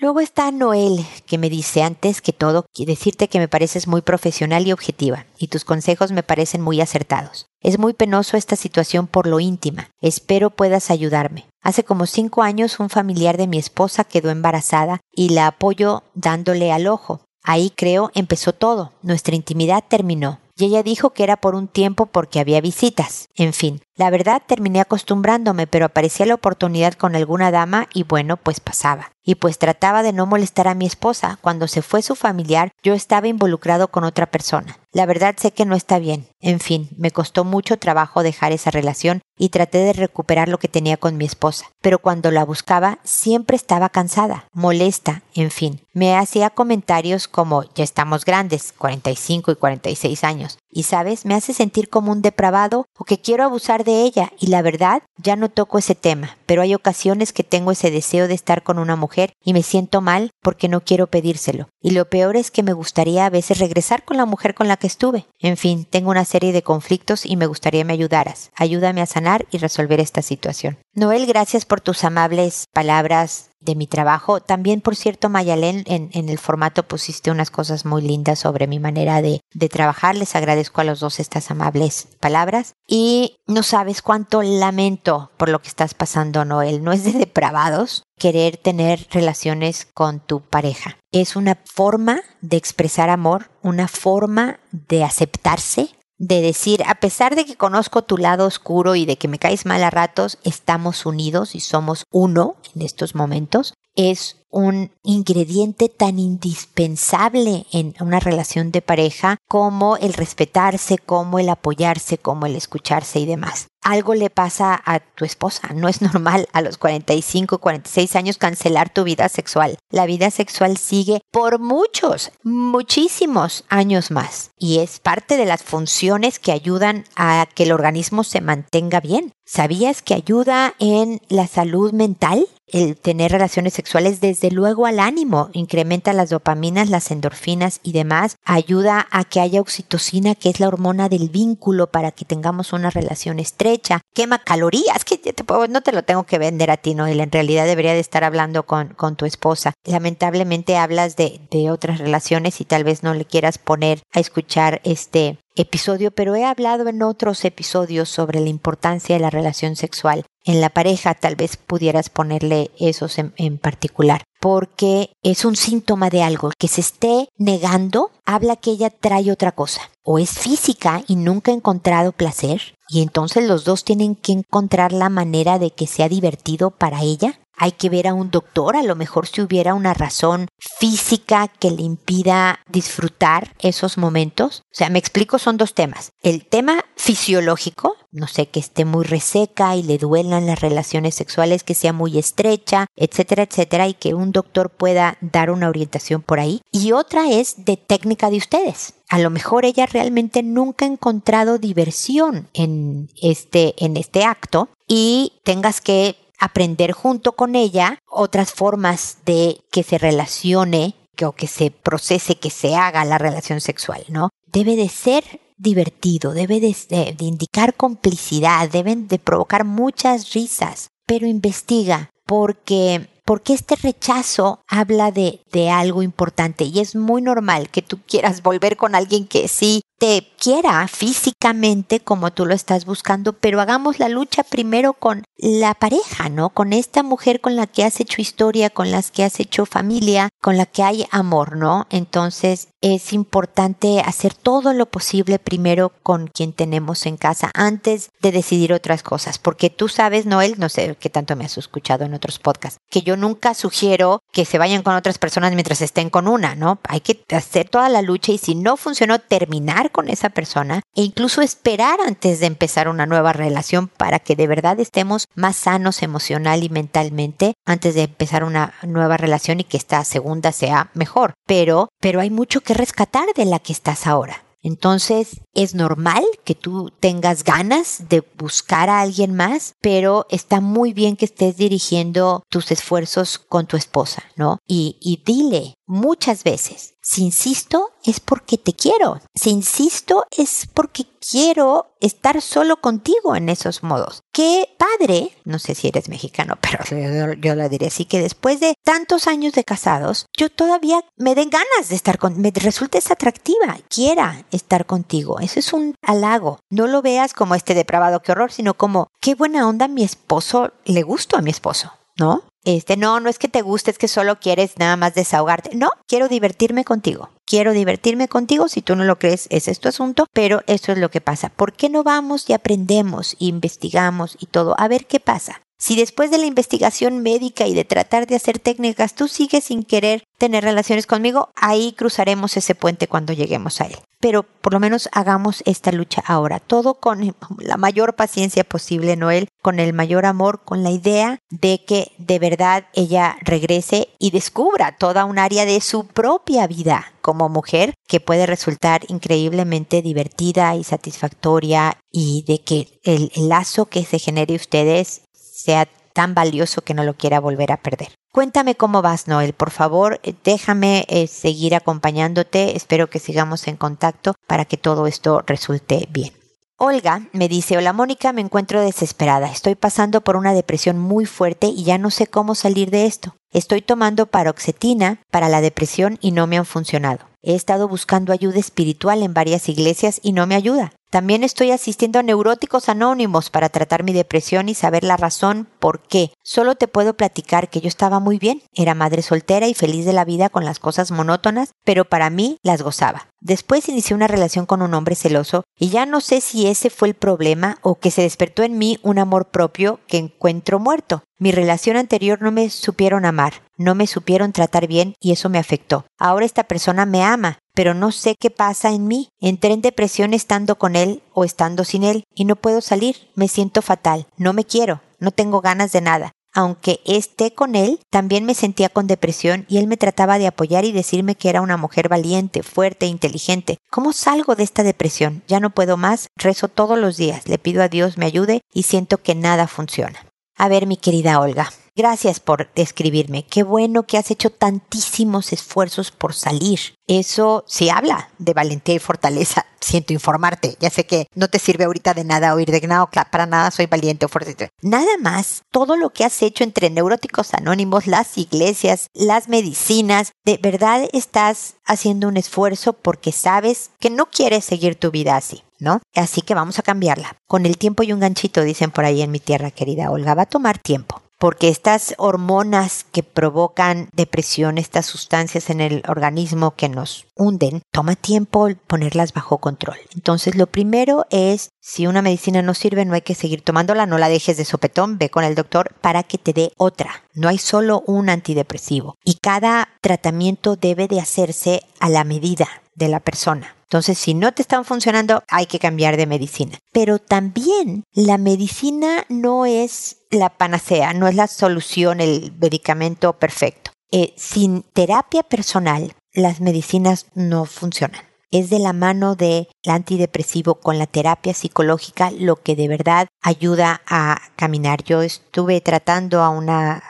Luego 0.01 0.21
está 0.21 0.49
Noel, 0.51 1.05
que 1.25 1.37
me 1.37 1.49
dice 1.49 1.83
antes 1.83 2.21
que 2.21 2.31
todo 2.31 2.65
decirte 2.85 3.27
que 3.27 3.39
me 3.39 3.49
pareces 3.49 3.85
muy 3.85 4.01
profesional 4.01 4.65
y 4.65 4.71
objetiva, 4.71 5.25
y 5.37 5.47
tus 5.47 5.65
consejos 5.65 6.13
me 6.13 6.23
parecen 6.23 6.61
muy 6.61 6.79
acertados. 6.79 7.47
Es 7.59 7.79
muy 7.79 7.93
penoso 7.93 8.37
esta 8.37 8.55
situación 8.55 9.07
por 9.07 9.27
lo 9.27 9.41
íntima. 9.41 9.89
Espero 9.99 10.51
puedas 10.51 10.89
ayudarme. 10.89 11.47
Hace 11.61 11.83
como 11.83 12.05
cinco 12.05 12.43
años 12.43 12.79
un 12.79 12.89
familiar 12.89 13.35
de 13.35 13.47
mi 13.47 13.57
esposa 13.57 14.05
quedó 14.05 14.29
embarazada 14.29 15.01
y 15.11 15.29
la 15.29 15.47
apoyo 15.47 16.03
dándole 16.13 16.71
al 16.71 16.87
ojo. 16.87 17.19
Ahí 17.43 17.69
creo 17.75 18.09
empezó 18.13 18.53
todo. 18.53 18.93
Nuestra 19.01 19.35
intimidad 19.35 19.83
terminó. 19.85 20.39
Y 20.59 20.65
ella 20.65 20.83
dijo 20.83 21.11
que 21.11 21.23
era 21.23 21.37
por 21.37 21.55
un 21.55 21.69
tiempo 21.69 22.07
porque 22.07 22.41
había 22.41 22.59
visitas. 22.59 23.29
En 23.33 23.53
fin, 23.53 23.79
la 23.95 24.09
verdad 24.09 24.41
terminé 24.45 24.81
acostumbrándome, 24.81 25.67
pero 25.67 25.85
aparecía 25.85 26.25
la 26.25 26.33
oportunidad 26.33 26.95
con 26.95 27.15
alguna 27.15 27.49
dama 27.49 27.87
y 27.93 28.03
bueno, 28.03 28.35
pues 28.35 28.59
pasaba. 28.59 29.09
Y 29.23 29.35
pues 29.35 29.57
trataba 29.57 30.03
de 30.03 30.11
no 30.11 30.25
molestar 30.25 30.67
a 30.67 30.75
mi 30.75 30.85
esposa. 30.85 31.39
Cuando 31.39 31.69
se 31.69 31.81
fue 31.81 32.01
su 32.01 32.13
familiar, 32.13 32.73
yo 32.83 32.93
estaba 32.93 33.29
involucrado 33.29 33.87
con 33.87 34.03
otra 34.03 34.25
persona. 34.25 34.77
La 34.91 35.05
verdad 35.05 35.35
sé 35.37 35.51
que 35.51 35.65
no 35.65 35.75
está 35.75 35.97
bien. 35.97 36.27
En 36.41 36.59
fin, 36.59 36.89
me 36.97 37.11
costó 37.11 37.43
mucho 37.43 37.77
trabajo 37.77 38.23
dejar 38.23 38.53
esa 38.53 38.71
relación 38.71 39.21
y 39.37 39.49
traté 39.49 39.79
de 39.79 39.93
recuperar 39.93 40.49
lo 40.49 40.59
que 40.59 40.67
tenía 40.67 40.97
con 40.97 41.17
mi 41.17 41.25
esposa. 41.25 41.71
Pero 41.81 41.99
cuando 41.99 42.29
la 42.29 42.45
buscaba, 42.45 42.99
siempre 43.03 43.55
estaba 43.55 43.89
cansada, 43.89 44.45
molesta, 44.53 45.23
en 45.33 45.49
fin. 45.49 45.81
Me 45.93 46.15
hacía 46.15 46.49
comentarios 46.49 47.27
como 47.27 47.63
ya 47.73 47.83
estamos 47.83 48.25
grandes, 48.25 48.73
45 48.77 49.51
y 49.51 49.55
46 49.55 50.23
años. 50.23 50.57
Y 50.71 50.83
sabes, 50.83 51.25
me 51.25 51.33
hace 51.33 51.53
sentir 51.53 51.89
como 51.89 52.11
un 52.11 52.21
depravado 52.21 52.85
o 52.97 53.03
que 53.05 53.19
quiero 53.19 53.43
abusar 53.43 53.83
de 53.83 54.03
ella. 54.03 54.31
Y 54.39 54.47
la 54.47 54.61
verdad, 54.61 55.01
ya 55.17 55.35
no 55.35 55.49
toco 55.49 55.77
ese 55.77 55.95
tema, 55.95 56.37
pero 56.45 56.61
hay 56.61 56.75
ocasiones 56.75 57.33
que 57.33 57.43
tengo 57.43 57.71
ese 57.71 57.91
deseo 57.91 58.27
de 58.27 58.35
estar 58.35 58.61
con 58.61 58.77
una 58.77 58.95
mujer 58.95 59.33
y 59.43 59.53
me 59.53 59.63
siento 59.63 60.01
mal 60.01 60.31
porque 60.41 60.67
no 60.67 60.81
quiero 60.81 61.07
pedírselo. 61.07 61.69
Y 61.81 61.91
lo 61.91 62.09
peor 62.09 62.35
es 62.35 62.51
que 62.51 62.63
me 62.63 62.73
gustaría 62.73 63.25
a 63.25 63.29
veces 63.29 63.57
regresar 63.57 64.03
con 64.03 64.17
la 64.17 64.25
mujer 64.25 64.53
con 64.53 64.67
la 64.67 64.77
que 64.77 64.87
estuve. 64.87 65.25
En 65.39 65.57
fin, 65.57 65.85
tengo 65.89 66.11
una 66.11 66.25
serie 66.29 66.53
de 66.53 66.63
conflictos 66.63 67.25
y 67.25 67.35
me 67.35 67.47
gustaría 67.47 67.83
me 67.83 67.93
ayudaras. 67.93 68.51
Ayúdame 68.55 69.01
a 69.01 69.05
sanar 69.05 69.45
y 69.51 69.57
resolver 69.57 69.99
esta 69.99 70.21
situación. 70.21 70.77
Noel, 70.93 71.25
gracias 71.25 71.65
por 71.65 71.81
tus 71.81 72.03
amables 72.03 72.65
palabras 72.73 73.49
de 73.59 73.75
mi 73.75 73.87
trabajo. 73.87 74.39
También, 74.39 74.81
por 74.81 74.95
cierto, 74.95 75.29
Mayalén, 75.29 75.83
en, 75.87 76.29
el 76.29 76.37
formato 76.37 76.83
pusiste 76.83 77.31
unas 77.31 77.51
cosas 77.51 77.85
muy 77.85 78.01
lindas 78.01 78.39
sobre 78.39 78.67
mi 78.67 78.79
manera 78.79 79.21
de, 79.21 79.41
de 79.53 79.69
trabajar. 79.69 80.15
Les 80.15 80.35
agradezco 80.35 80.81
a 80.81 80.85
los 80.85 80.99
dos 80.99 81.19
estas 81.19 81.51
amables 81.51 82.07
palabras. 82.19 82.73
Y 82.87 83.37
no 83.47 83.63
sabes 83.63 84.01
cuánto 84.01 84.41
lamento 84.41 85.31
por 85.37 85.49
lo 85.49 85.59
que 85.61 85.67
estás 85.67 85.93
pasando, 85.93 86.45
Noel. 86.45 86.83
No 86.83 86.93
es 86.93 87.03
de 87.03 87.13
depravados 87.13 88.03
querer 88.17 88.57
tener 88.57 89.07
relaciones 89.11 89.87
con 89.93 90.19
tu 90.19 90.41
pareja. 90.41 90.97
Es 91.11 91.35
una 91.35 91.57
forma 91.65 92.21
de 92.41 92.57
expresar 92.57 93.09
amor, 93.09 93.49
una 93.61 93.87
forma 93.87 94.59
de 94.71 95.03
aceptarse, 95.03 95.89
de 96.19 96.41
decir, 96.41 96.83
a 96.85 96.95
pesar 96.95 97.35
de 97.35 97.45
que 97.45 97.55
conozco 97.55 98.03
tu 98.03 98.17
lado 98.17 98.45
oscuro 98.45 98.95
y 98.95 99.05
de 99.05 99.17
que 99.17 99.29
me 99.29 99.39
caes 99.39 99.65
mal 99.65 99.81
a 99.83 99.89
ratos, 99.89 100.37
estamos 100.43 101.05
unidos 101.05 101.55
y 101.55 101.61
somos 101.61 102.03
uno 102.11 102.57
en 102.75 102.81
estos 102.81 103.15
momentos, 103.15 103.73
es 103.95 104.37
un 104.51 104.91
ingrediente 105.03 105.89
tan 105.89 106.19
indispensable 106.19 107.65
en 107.71 107.95
una 107.99 108.19
relación 108.19 108.71
de 108.71 108.81
pareja 108.81 109.37
como 109.47 109.97
el 109.97 110.13
respetarse, 110.13 110.97
como 110.97 111.39
el 111.39 111.49
apoyarse, 111.49 112.17
como 112.17 112.45
el 112.45 112.55
escucharse 112.55 113.19
y 113.19 113.25
demás. 113.25 113.67
Algo 113.89 114.13
le 114.13 114.29
pasa 114.29 114.79
a 114.85 114.99
tu 114.99 115.25
esposa. 115.25 115.69
No 115.73 115.87
es 115.87 116.03
normal 116.03 116.47
a 116.53 116.61
los 116.61 116.77
45, 116.77 117.57
46 117.57 118.15
años 118.15 118.37
cancelar 118.37 118.93
tu 118.93 119.03
vida 119.03 119.27
sexual. 119.29 119.79
La 119.89 120.05
vida 120.05 120.29
sexual 120.29 120.77
sigue 120.77 121.21
por 121.31 121.57
muchos, 121.57 122.31
muchísimos 122.43 123.65
años 123.67 124.11
más. 124.11 124.51
Y 124.59 124.77
es 124.77 124.99
parte 124.99 125.37
de 125.37 125.45
las 125.45 125.63
funciones 125.63 126.37
que 126.37 126.51
ayudan 126.51 127.05
a 127.15 127.47
que 127.55 127.63
el 127.63 127.71
organismo 127.71 128.23
se 128.23 128.41
mantenga 128.41 128.99
bien. 128.99 129.31
¿Sabías 129.43 130.03
que 130.03 130.13
ayuda 130.13 130.75
en 130.77 131.19
la 131.27 131.47
salud 131.47 131.91
mental? 131.91 132.45
El 132.71 132.97
tener 132.97 133.31
relaciones 133.31 133.73
sexuales 133.73 134.21
desde 134.21 134.51
luego 134.51 134.85
al 134.85 134.99
ánimo, 134.99 135.49
incrementa 135.53 136.13
las 136.13 136.29
dopaminas, 136.29 136.89
las 136.89 137.11
endorfinas 137.11 137.79
y 137.83 137.93
demás, 137.93 138.37
ayuda 138.43 139.07
a 139.11 139.23
que 139.23 139.39
haya 139.39 139.61
oxitocina, 139.61 140.35
que 140.35 140.49
es 140.49 140.59
la 140.59 140.67
hormona 140.67 141.09
del 141.09 141.29
vínculo 141.29 141.87
para 141.87 142.11
que 142.11 142.25
tengamos 142.25 142.73
una 142.73 142.89
relación 142.89 143.39
estrecha, 143.39 144.01
quema 144.13 144.39
calorías, 144.39 145.03
que 145.05 145.17
te 145.17 145.33
no 145.69 145.81
te 145.81 145.91
lo 145.91 146.03
tengo 146.03 146.23
que 146.23 146.37
vender 146.37 146.71
a 146.71 146.77
ti, 146.77 146.95
Noel, 146.95 147.19
en 147.21 147.31
realidad 147.31 147.65
debería 147.65 147.93
de 147.93 147.99
estar 147.99 148.23
hablando 148.23 148.63
con, 148.63 148.89
con 148.89 149.15
tu 149.15 149.25
esposa. 149.25 149.73
Lamentablemente 149.85 150.77
hablas 150.77 151.15
de, 151.15 151.41
de 151.51 151.71
otras 151.71 151.99
relaciones 151.99 152.61
y 152.61 152.65
tal 152.65 152.83
vez 152.83 153.03
no 153.03 153.13
le 153.13 153.25
quieras 153.25 153.57
poner 153.57 154.01
a 154.13 154.19
escuchar 154.19 154.81
este 154.83 155.39
episodio, 155.55 156.11
pero 156.11 156.35
he 156.35 156.45
hablado 156.45 156.87
en 156.87 157.03
otros 157.03 157.43
episodios 157.45 158.09
sobre 158.09 158.39
la 158.39 158.49
importancia 158.49 159.15
de 159.15 159.21
la 159.21 159.29
relación 159.29 159.75
sexual 159.75 160.25
en 160.45 160.61
la 160.61 160.69
pareja, 160.69 161.13
tal 161.13 161.35
vez 161.35 161.57
pudieras 161.57 162.09
ponerle 162.09 162.71
esos 162.79 163.19
en, 163.19 163.57
particular, 163.59 164.23
porque 164.39 165.11
es 165.21 165.45
un 165.45 165.55
síntoma 165.55 166.09
de 166.09 166.23
algo 166.23 166.51
que 166.57 166.67
se 166.67 166.81
esté 166.81 167.27
negando, 167.37 168.09
habla 168.25 168.55
que 168.55 168.71
ella 168.71 168.89
trae 168.89 169.31
otra 169.31 169.51
cosa, 169.51 169.81
o 170.03 170.17
es 170.17 170.31
física 170.31 171.03
y 171.07 171.17
nunca 171.17 171.51
ha 171.51 171.55
encontrado 171.55 172.13
placer, 172.13 172.73
y 172.87 173.03
entonces 173.03 173.47
los 173.47 173.63
dos 173.63 173.83
tienen 173.83 174.15
que 174.15 174.31
encontrar 174.31 174.91
la 174.91 175.09
manera 175.09 175.59
de 175.59 175.71
que 175.71 175.85
sea 175.85 176.09
divertido 176.09 176.71
para 176.71 177.03
ella, 177.03 177.39
hay 177.59 177.73
que 177.73 177.89
ver 177.89 178.07
a 178.07 178.13
un 178.13 178.31
doctor, 178.31 178.75
a 178.75 178.83
lo 178.83 178.95
mejor 178.95 179.27
si 179.27 179.41
hubiera 179.41 179.73
una 179.73 179.93
razón 179.93 180.47
física 180.57 181.47
que 181.47 181.69
le 181.69 181.83
impida 181.83 182.61
disfrutar 182.69 183.53
esos 183.59 183.97
momentos. 183.97 184.63
O 184.71 184.75
sea, 184.75 184.89
me 184.89 184.97
explico, 184.97 185.37
son 185.37 185.57
dos 185.57 185.73
temas. 185.73 186.13
El 186.23 186.45
tema 186.45 186.85
fisiológico, 186.95 187.97
no 188.11 188.27
sé, 188.27 188.47
que 188.47 188.61
esté 188.61 188.85
muy 188.85 189.03
reseca 189.03 189.75
y 189.75 189.83
le 189.83 189.97
duelan 189.97 190.47
las 190.47 190.61
relaciones 190.61 191.15
sexuales, 191.15 191.63
que 191.63 191.75
sea 191.75 191.91
muy 191.91 192.17
estrecha, 192.17 192.87
etcétera, 192.95 193.43
etcétera, 193.43 193.87
y 193.87 193.93
que 193.93 194.13
un 194.13 194.31
doctor 194.31 194.69
pueda 194.69 195.17
dar 195.19 195.51
una 195.51 195.67
orientación 195.67 196.21
por 196.21 196.39
ahí. 196.39 196.61
Y 196.71 196.93
otra 196.93 197.29
es 197.29 197.65
de 197.65 197.75
técnica 197.75 198.29
de 198.29 198.37
ustedes. 198.37 198.93
A 199.09 199.19
lo 199.19 199.31
mejor 199.31 199.65
ella 199.65 199.85
realmente 199.85 200.43
nunca 200.43 200.85
ha 200.85 200.87
encontrado 200.87 201.57
diversión 201.57 202.47
en 202.53 203.09
este, 203.21 203.73
en 203.83 203.97
este 203.97 204.23
acto 204.23 204.69
y 204.87 205.33
tengas 205.43 205.81
que 205.81 206.15
aprender 206.39 206.91
junto 206.91 207.33
con 207.33 207.55
ella 207.55 207.99
otras 208.07 208.51
formas 208.51 209.19
de 209.25 209.61
que 209.71 209.83
se 209.83 209.97
relacione 209.97 210.95
o 211.25 211.33
que 211.33 211.47
se 211.47 211.71
procese, 211.71 212.35
que 212.35 212.49
se 212.49 212.75
haga 212.75 213.03
la 213.05 213.17
relación 213.17 213.61
sexual, 213.61 214.05
¿no? 214.09 214.29
Debe 214.47 214.75
de 214.75 214.89
ser 214.89 215.41
divertido, 215.57 216.33
debe 216.33 216.59
de, 216.59 216.75
de 216.89 217.25
indicar 217.25 217.75
complicidad, 217.75 218.69
deben 218.69 219.07
de 219.07 219.19
provocar 219.19 219.65
muchas 219.65 220.33
risas, 220.33 220.89
pero 221.05 221.27
investiga 221.27 222.09
porque 222.25 223.09
porque 223.25 223.53
este 223.53 223.75
rechazo 223.75 224.63
habla 224.67 225.11
de, 225.11 225.41
de, 225.51 225.69
algo 225.69 226.01
importante 226.01 226.63
y 226.63 226.79
es 226.79 226.95
muy 226.95 227.21
normal 227.21 227.69
que 227.69 227.83
tú 227.83 227.99
quieras 228.07 228.41
volver 228.41 228.75
con 228.75 228.95
alguien 228.95 229.27
que 229.27 229.47
sí 229.47 229.83
te 229.99 230.31
quiera 230.41 230.87
físicamente 230.87 231.99
como 231.99 232.31
tú 232.31 232.45
lo 232.45 232.53
estás 232.53 232.85
buscando, 232.85 233.33
pero 233.33 233.59
hagamos 233.59 233.99
la 233.99 234.07
lucha 234.07 234.43
primero 234.43 234.93
con 234.93 235.25
la 235.37 235.73
pareja, 235.73 236.29
¿no? 236.29 236.49
Con 236.49 236.71
esta 236.71 237.03
mujer 237.03 237.41
con 237.41 237.57
la 237.57 237.67
que 237.67 237.83
has 237.83 237.99
hecho 237.99 238.21
historia, 238.21 238.69
con 238.69 238.91
las 238.91 239.11
que 239.11 239.25
has 239.25 239.39
hecho 239.41 239.65
familia, 239.65 240.29
con 240.41 240.55
la 240.55 240.65
que 240.65 240.83
hay 240.83 241.05
amor, 241.11 241.57
¿no? 241.57 241.85
Entonces 241.89 242.69
es 242.81 243.11
importante 243.11 243.99
hacer 243.99 244.33
todo 244.33 244.73
lo 244.73 244.85
posible 244.85 245.37
primero 245.37 245.91
con 246.01 246.27
quien 246.27 246.53
tenemos 246.53 247.05
en 247.05 247.17
casa 247.17 247.51
antes 247.53 248.11
de 248.21 248.31
decidir 248.31 248.71
otras 248.71 249.03
cosas, 249.03 249.37
porque 249.37 249.69
tú 249.69 249.89
sabes, 249.89 250.25
Noel, 250.25 250.55
no 250.57 250.69
sé 250.69 250.95
qué 250.97 251.09
tanto 251.09 251.35
me 251.35 251.43
has 251.43 251.57
escuchado 251.57 252.05
en 252.05 252.13
otros 252.13 252.39
podcasts, 252.39 252.79
que 252.89 253.01
yo 253.01 253.17
nunca 253.17 253.53
sugiero 253.53 254.23
que 254.31 254.45
se 254.45 254.57
vayan 254.57 254.81
con 254.81 254.95
otras 254.95 255.17
personas 255.17 255.53
mientras 255.53 255.81
estén 255.81 256.09
con 256.09 256.29
una, 256.29 256.55
¿no? 256.55 256.79
Hay 256.87 257.01
que 257.01 257.21
hacer 257.35 257.67
toda 257.67 257.89
la 257.89 258.01
lucha 258.01 258.31
y 258.31 258.37
si 258.37 258.55
no 258.55 258.77
funcionó, 258.77 259.19
terminar 259.19 259.88
con 259.91 260.09
esa 260.09 260.29
persona 260.29 260.81
e 260.95 261.03
incluso 261.03 261.41
esperar 261.41 261.99
antes 262.05 262.39
de 262.39 262.45
empezar 262.45 262.87
una 262.87 263.05
nueva 263.05 263.33
relación 263.33 263.87
para 263.87 264.19
que 264.19 264.35
de 264.35 264.47
verdad 264.47 264.79
estemos 264.79 265.27
más 265.35 265.55
sanos 265.55 266.03
emocional 266.03 266.63
y 266.63 266.69
mentalmente 266.69 267.53
antes 267.65 267.95
de 267.95 268.03
empezar 268.03 268.43
una 268.43 268.73
nueva 268.83 269.17
relación 269.17 269.59
y 269.59 269.63
que 269.63 269.77
esta 269.77 270.03
segunda 270.03 270.51
sea 270.51 270.89
mejor. 270.93 271.33
Pero, 271.45 271.89
pero 271.99 272.19
hay 272.19 272.29
mucho 272.29 272.61
que 272.61 272.73
rescatar 272.73 273.27
de 273.35 273.45
la 273.45 273.59
que 273.59 273.73
estás 273.73 274.07
ahora. 274.07 274.43
Entonces 274.61 275.41
es 275.53 275.73
normal 275.73 276.23
que 276.43 276.55
tú 276.55 276.91
tengas 276.99 277.43
ganas 277.43 278.09
de 278.09 278.23
buscar 278.37 278.89
a 278.89 279.01
alguien 279.01 279.33
más, 279.33 279.73
pero 279.81 280.25
está 280.29 280.59
muy 280.59 280.93
bien 280.93 281.15
que 281.15 281.25
estés 281.25 281.57
dirigiendo 281.57 282.43
tus 282.49 282.71
esfuerzos 282.71 283.39
con 283.39 283.67
tu 283.67 283.77
esposa, 283.77 284.23
¿no? 284.35 284.57
Y, 284.67 284.97
y 284.99 285.23
dile 285.25 285.75
muchas 285.89 286.43
veces, 286.43 286.93
si 287.01 287.23
insisto 287.23 287.89
es 288.05 288.19
porque 288.19 288.57
te 288.59 288.73
quiero, 288.73 289.19
si 289.33 289.49
insisto 289.49 290.23
es 290.29 290.67
porque 290.71 291.05
quiero 291.19 291.95
estar 291.99 292.41
solo 292.41 292.77
contigo 292.79 293.35
en 293.35 293.49
esos 293.49 293.81
modos. 293.81 294.21
Qué 294.31 294.69
padre, 294.77 295.35
no 295.45 295.57
sé 295.57 295.73
si 295.73 295.87
eres 295.87 296.07
mexicano, 296.07 296.57
pero 296.61 297.35
yo, 297.35 297.55
lo 297.55 297.69
diré 297.69 297.87
así, 297.87 298.05
que 298.05 298.21
después 298.21 298.59
de 298.59 298.75
tantos 298.83 299.27
años 299.27 299.53
de 299.53 299.63
casados, 299.63 300.27
yo 300.37 300.49
todavía 300.49 301.03
me 301.17 301.33
den 301.33 301.49
ganas 301.49 301.89
de 301.89 301.95
estar 301.95 302.19
con, 302.19 302.39
me 302.39 302.51
resultes 302.51 303.09
atractiva, 303.09 303.77
quiera 303.89 304.45
estar 304.51 304.85
contigo. 304.85 305.39
Eso 305.39 305.59
es 305.59 305.73
un 305.73 305.95
halago. 306.03 306.59
No 306.69 306.85
lo 306.85 307.01
veas 307.01 307.33
como 307.33 307.55
este 307.55 307.73
depravado, 307.73 308.21
qué 308.21 308.31
horror, 308.31 308.51
sino 308.51 308.75
como, 308.75 309.07
qué 309.19 309.33
buena 309.33 309.67
onda 309.67 309.87
mi 309.87 310.03
esposo, 310.03 310.71
le 310.85 311.01
gusto 311.01 311.35
a 311.35 311.41
mi 311.41 311.49
esposo, 311.49 311.93
¿no? 312.17 312.43
Este, 312.65 312.97
no, 312.97 313.19
no 313.19 313.29
es 313.29 313.39
que 313.39 313.47
te 313.47 313.61
guste, 313.61 313.91
es 313.91 313.97
que 313.97 314.07
solo 314.07 314.39
quieres 314.39 314.77
nada 314.77 314.97
más 314.97 315.13
desahogarte. 315.13 315.75
No, 315.75 315.91
quiero 316.07 316.27
divertirme 316.27 316.83
contigo. 316.83 317.29
Quiero 317.45 317.71
divertirme 317.71 318.27
contigo. 318.27 318.67
Si 318.67 318.81
tú 318.81 318.95
no 318.95 319.05
lo 319.05 319.17
crees, 319.17 319.47
ese 319.49 319.71
es 319.71 319.79
tu 319.79 319.89
asunto, 319.89 320.27
pero 320.33 320.61
eso 320.67 320.91
es 320.91 320.97
lo 320.97 321.09
que 321.09 321.21
pasa. 321.21 321.49
¿Por 321.49 321.73
qué 321.73 321.89
no 321.89 322.03
vamos 322.03 322.49
y 322.49 322.53
aprendemos, 322.53 323.35
investigamos 323.39 324.37
y 324.39 324.47
todo? 324.47 324.75
A 324.77 324.87
ver 324.87 325.07
qué 325.07 325.19
pasa. 325.19 325.61
Si 325.81 325.95
después 325.95 326.29
de 326.29 326.37
la 326.37 326.45
investigación 326.45 327.23
médica 327.23 327.65
y 327.65 327.73
de 327.73 327.85
tratar 327.85 328.27
de 328.27 328.35
hacer 328.35 328.59
técnicas 328.59 329.15
tú 329.15 329.29
sigues 329.29 329.63
sin 329.63 329.83
querer 329.83 330.23
tener 330.37 330.65
relaciones 330.65 331.07
conmigo, 331.07 331.51
ahí 331.55 331.93
cruzaremos 331.93 332.57
ese 332.57 332.75
puente 332.75 333.07
cuando 333.07 333.31
lleguemos 333.31 333.79
a 333.79 333.85
él. 333.85 333.95
Pero 334.19 334.43
por 334.43 334.73
lo 334.73 334.81
menos 334.81 335.07
hagamos 335.13 335.63
esta 335.65 335.93
lucha 335.93 336.21
ahora, 336.25 336.59
todo 336.59 336.95
con 336.95 337.33
la 337.59 337.77
mayor 337.77 338.15
paciencia 338.17 338.65
posible, 338.65 339.15
Noel, 339.15 339.47
con 339.61 339.79
el 339.79 339.93
mayor 339.93 340.25
amor, 340.25 340.65
con 340.65 340.83
la 340.83 340.91
idea 340.91 341.39
de 341.49 341.85
que 341.85 342.11
de 342.17 342.39
verdad 342.39 342.87
ella 342.93 343.37
regrese 343.41 344.09
y 344.19 344.31
descubra 344.31 344.97
toda 344.97 345.23
un 345.23 345.39
área 345.39 345.63
de 345.65 345.79
su 345.79 346.07
propia 346.07 346.67
vida 346.67 347.13
como 347.21 347.47
mujer 347.47 347.93
que 348.07 348.19
puede 348.19 348.45
resultar 348.45 349.03
increíblemente 349.07 350.01
divertida 350.01 350.75
y 350.75 350.83
satisfactoria 350.83 351.97
y 352.11 352.43
de 352.47 352.61
que 352.61 352.99
el 353.03 353.31
lazo 353.47 353.85
que 353.85 354.03
se 354.03 354.19
genere 354.19 354.55
ustedes 354.55 355.21
sea 355.59 355.87
tan 356.13 356.33
valioso 356.33 356.81
que 356.81 356.93
no 356.93 357.03
lo 357.03 357.15
quiera 357.15 357.39
volver 357.39 357.71
a 357.71 357.77
perder. 357.77 358.09
Cuéntame 358.31 358.75
cómo 358.75 359.01
vas, 359.01 359.27
Noel, 359.27 359.53
por 359.53 359.71
favor, 359.71 360.19
eh, 360.23 360.33
déjame 360.43 361.05
eh, 361.07 361.27
seguir 361.27 361.75
acompañándote, 361.75 362.75
espero 362.75 363.09
que 363.09 363.19
sigamos 363.19 363.67
en 363.67 363.75
contacto 363.75 364.35
para 364.47 364.65
que 364.65 364.77
todo 364.77 365.07
esto 365.07 365.41
resulte 365.45 366.07
bien. 366.11 366.33
Olga 366.77 367.27
me 367.33 367.49
dice, 367.49 367.77
hola 367.77 367.91
Mónica, 367.91 368.31
me 368.31 368.41
encuentro 368.41 368.81
desesperada, 368.81 369.51
estoy 369.51 369.75
pasando 369.75 370.21
por 370.21 370.37
una 370.37 370.53
depresión 370.53 370.97
muy 370.97 371.25
fuerte 371.25 371.67
y 371.67 371.83
ya 371.83 371.97
no 371.97 372.09
sé 372.09 372.27
cómo 372.27 372.55
salir 372.55 372.89
de 372.89 373.05
esto. 373.05 373.35
Estoy 373.51 373.81
tomando 373.81 374.27
paroxetina 374.27 375.21
para 375.31 375.49
la 375.49 375.59
depresión 375.59 376.17
y 376.21 376.31
no 376.31 376.47
me 376.47 376.57
han 376.57 376.65
funcionado. 376.65 377.25
He 377.41 377.55
estado 377.55 377.87
buscando 377.87 378.31
ayuda 378.31 378.59
espiritual 378.59 379.23
en 379.23 379.33
varias 379.33 379.67
iglesias 379.67 380.19
y 380.23 380.31
no 380.33 380.47
me 380.47 380.55
ayuda. 380.55 380.93
También 381.09 381.43
estoy 381.43 381.71
asistiendo 381.71 382.19
a 382.19 382.23
neuróticos 382.23 382.87
anónimos 382.87 383.49
para 383.49 383.69
tratar 383.69 384.03
mi 384.03 384.13
depresión 384.13 384.69
y 384.69 384.75
saber 384.75 385.03
la 385.03 385.17
razón 385.17 385.67
por 385.79 386.01
qué. 386.01 386.31
Solo 386.43 386.75
te 386.75 386.87
puedo 386.87 387.15
platicar 387.15 387.69
que 387.69 387.81
yo 387.81 387.87
estaba 387.87 388.19
muy 388.19 388.37
bien, 388.37 388.61
era 388.75 388.93
madre 388.93 389.23
soltera 389.23 389.67
y 389.67 389.73
feliz 389.73 390.05
de 390.05 390.13
la 390.13 390.23
vida 390.23 390.49
con 390.49 390.65
las 390.65 390.77
cosas 390.77 391.09
monótonas, 391.09 391.71
pero 391.83 392.05
para 392.05 392.29
mí 392.29 392.57
las 392.61 392.83
gozaba. 392.83 393.27
Después 393.41 393.89
inicié 393.89 394.15
una 394.15 394.27
relación 394.27 394.65
con 394.65 394.81
un 394.81 394.93
hombre 394.93 395.15
celoso 395.15 395.63
y 395.77 395.89
ya 395.89 396.05
no 396.05 396.21
sé 396.21 396.41
si 396.41 396.67
ese 396.67 396.89
fue 396.89 397.07
el 397.07 397.13
problema 397.15 397.77
o 397.81 397.95
que 397.95 398.11
se 398.11 398.21
despertó 398.21 398.63
en 398.63 398.77
mí 398.77 398.99
un 399.01 399.17
amor 399.17 399.49
propio 399.49 399.99
que 400.07 400.17
encuentro 400.17 400.77
muerto. 400.77 401.23
Mi 401.39 401.53
relación 401.53 401.95
anterior 401.95 402.41
no 402.41 402.51
me 402.51 402.69
supieron 402.69 403.25
amar, 403.25 403.63
no 403.77 403.95
me 403.95 404.07
supieron 404.07 404.51
tratar 404.51 404.87
bien 404.87 405.15
y 405.21 405.31
eso 405.31 405.47
me 405.47 405.57
afectó. 405.57 406.05
Ahora 406.17 406.45
esta 406.45 406.65
persona 406.65 407.05
me 407.05 407.23
ama, 407.23 407.59
pero 407.79 407.93
no 407.93 408.11
sé 408.11 408.35
qué 408.37 408.49
pasa 408.49 408.91
en 408.91 409.07
mí. 409.07 409.29
Entré 409.39 409.71
en 409.71 409.79
depresión 409.79 410.33
estando 410.33 410.77
con 410.77 410.97
él 410.97 411.23
o 411.33 411.45
estando 411.45 411.85
sin 411.85 412.03
él 412.03 412.25
y 412.35 412.43
no 412.43 412.57
puedo 412.57 412.81
salir. 412.81 413.29
Me 413.35 413.47
siento 413.47 413.81
fatal, 413.81 414.27
no 414.35 414.51
me 414.51 414.65
quiero, 414.65 414.99
no 415.19 415.31
tengo 415.31 415.61
ganas 415.61 415.93
de 415.93 416.01
nada. 416.01 416.33
Aunque 416.53 416.99
esté 417.05 417.53
con 417.53 417.75
él, 417.75 418.01
también 418.09 418.43
me 418.43 418.53
sentía 418.53 418.89
con 418.89 419.07
depresión 419.07 419.65
y 419.69 419.77
él 419.77 419.87
me 419.87 419.95
trataba 419.95 420.39
de 420.39 420.47
apoyar 420.47 420.83
y 420.83 420.91
decirme 420.91 421.35
que 421.35 421.47
era 421.47 421.61
una 421.61 421.77
mujer 421.77 422.09
valiente, 422.09 422.63
fuerte 422.63 423.05
e 423.05 423.09
inteligente. 423.09 423.77
¿Cómo 423.89 424.11
salgo 424.11 424.55
de 424.55 424.63
esta 424.63 424.83
depresión? 424.83 425.41
Ya 425.47 425.61
no 425.61 425.69
puedo 425.69 425.95
más, 425.95 426.27
rezo 426.35 426.67
todos 426.67 426.99
los 426.99 427.15
días, 427.15 427.47
le 427.47 427.59
pido 427.59 427.81
a 427.81 427.87
Dios 427.87 428.17
me 428.17 428.25
ayude 428.25 428.59
y 428.73 428.83
siento 428.83 429.19
que 429.19 429.35
nada 429.35 429.67
funciona. 429.67 430.19
A 430.57 430.67
ver, 430.67 430.85
mi 430.85 430.97
querida 430.97 431.39
Olga, 431.39 431.71
Gracias 431.99 432.39
por 432.39 432.69
escribirme. 432.75 433.43
Qué 433.43 433.61
bueno 433.61 434.03
que 434.03 434.17
has 434.17 434.31
hecho 434.31 434.51
tantísimos 434.51 435.51
esfuerzos 435.51 436.11
por 436.11 436.33
salir. 436.33 436.79
Eso 437.07 437.65
sí 437.67 437.89
habla 437.89 438.29
de 438.37 438.53
valentía 438.53 438.95
y 438.95 438.99
fortaleza. 438.99 439.65
Siento 439.81 440.13
informarte. 440.13 440.77
Ya 440.79 440.89
sé 440.91 441.05
que 441.05 441.27
no 441.35 441.49
te 441.49 441.59
sirve 441.59 441.83
ahorita 441.83 442.13
de 442.13 442.23
nada 442.23 442.53
oír 442.53 442.71
de 442.71 442.87
no, 442.87 443.09
para 443.11 443.47
nada 443.47 443.69
soy 443.69 443.87
valiente 443.87 444.25
o 444.25 444.29
fuerte. 444.29 444.69
Nada 444.81 445.17
más, 445.19 445.63
todo 445.71 445.97
lo 445.97 446.11
que 446.11 446.23
has 446.23 446.41
hecho 446.41 446.63
entre 446.63 446.89
neuróticos 446.89 447.53
anónimos, 447.53 448.07
las 448.07 448.37
iglesias, 448.37 449.07
las 449.13 449.49
medicinas, 449.49 450.31
de 450.45 450.57
verdad 450.57 451.01
estás 451.11 451.75
haciendo 451.85 452.29
un 452.29 452.37
esfuerzo 452.37 452.93
porque 452.93 453.33
sabes 453.33 453.89
que 453.99 454.09
no 454.09 454.27
quieres 454.27 454.63
seguir 454.63 454.95
tu 454.95 455.11
vida 455.11 455.35
así. 455.35 455.63
¿no? 455.79 455.99
Así 456.15 456.43
que 456.43 456.55
vamos 456.55 456.79
a 456.79 456.83
cambiarla. 456.83 457.35
Con 457.45 457.65
el 457.65 457.77
tiempo 457.77 458.03
y 458.03 458.13
un 458.13 458.21
ganchito, 458.21 458.61
dicen 458.61 458.91
por 458.91 459.03
ahí 459.03 459.21
en 459.21 459.31
mi 459.31 459.41
tierra 459.41 459.71
querida 459.71 460.11
Olga, 460.11 460.33
va 460.33 460.43
a 460.43 460.45
tomar 460.45 460.77
tiempo 460.77 461.21
porque 461.39 461.69
estas 461.69 462.13
hormonas 462.17 463.05
que 463.11 463.23
provocan 463.23 464.09
depresión, 464.13 464.77
estas 464.77 465.05
sustancias 465.05 465.69
en 465.69 465.81
el 465.81 466.03
organismo 466.07 466.75
que 466.75 466.89
nos 466.89 467.25
hunden, 467.35 467.81
toma 467.91 468.15
tiempo 468.15 468.69
ponerlas 468.85 469.33
bajo 469.33 469.57
control. 469.57 469.97
Entonces, 470.13 470.55
lo 470.55 470.67
primero 470.67 471.25
es, 471.29 471.69
si 471.79 472.05
una 472.05 472.21
medicina 472.21 472.61
no 472.61 472.73
sirve, 472.73 473.05
no 473.05 473.13
hay 473.13 473.21
que 473.21 473.35
seguir 473.35 473.61
tomándola, 473.61 474.05
no 474.05 474.17
la 474.17 474.29
dejes 474.29 474.57
de 474.57 474.65
sopetón, 474.65 475.17
ve 475.17 475.29
con 475.29 475.45
el 475.45 475.55
doctor 475.55 475.95
para 476.01 476.23
que 476.23 476.37
te 476.37 476.53
dé 476.53 476.73
otra. 476.77 477.23
No 477.33 477.47
hay 477.47 477.57
solo 477.57 478.03
un 478.05 478.29
antidepresivo 478.29 479.15
y 479.23 479.35
cada 479.35 479.89
tratamiento 480.01 480.75
debe 480.75 481.07
de 481.07 481.21
hacerse 481.21 481.81
a 481.99 482.09
la 482.09 482.25
medida 482.25 482.67
de 482.99 483.07
la 483.07 483.19
persona. 483.19 483.75
Entonces, 483.83 484.19
si 484.19 484.35
no 484.35 484.51
te 484.53 484.61
están 484.61 484.85
funcionando, 484.85 485.43
hay 485.47 485.65
que 485.65 485.79
cambiar 485.79 486.15
de 486.15 486.27
medicina. 486.27 486.77
Pero 486.93 487.17
también 487.17 488.03
la 488.13 488.37
medicina 488.37 489.25
no 489.29 489.65
es 489.65 490.17
la 490.29 490.49
panacea, 490.49 491.13
no 491.13 491.27
es 491.27 491.33
la 491.33 491.47
solución, 491.47 492.21
el 492.21 492.53
medicamento 492.61 493.39
perfecto. 493.39 493.89
Eh, 494.11 494.33
sin 494.37 494.83
terapia 494.93 495.41
personal, 495.41 496.13
las 496.33 496.61
medicinas 496.61 497.25
no 497.33 497.65
funcionan 497.65 498.28
es 498.51 498.69
de 498.69 498.79
la 498.79 498.93
mano 498.93 499.35
del 499.35 499.67
antidepresivo 499.85 500.75
con 500.75 500.97
la 500.97 501.07
terapia 501.07 501.53
psicológica 501.53 502.31
lo 502.31 502.55
que 502.55 502.75
de 502.75 502.87
verdad 502.87 503.27
ayuda 503.41 504.01
a 504.07 504.41
caminar. 504.55 505.03
Yo 505.03 505.21
estuve 505.21 505.81
tratando 505.81 506.41
a 506.41 506.49
una, 506.49 507.03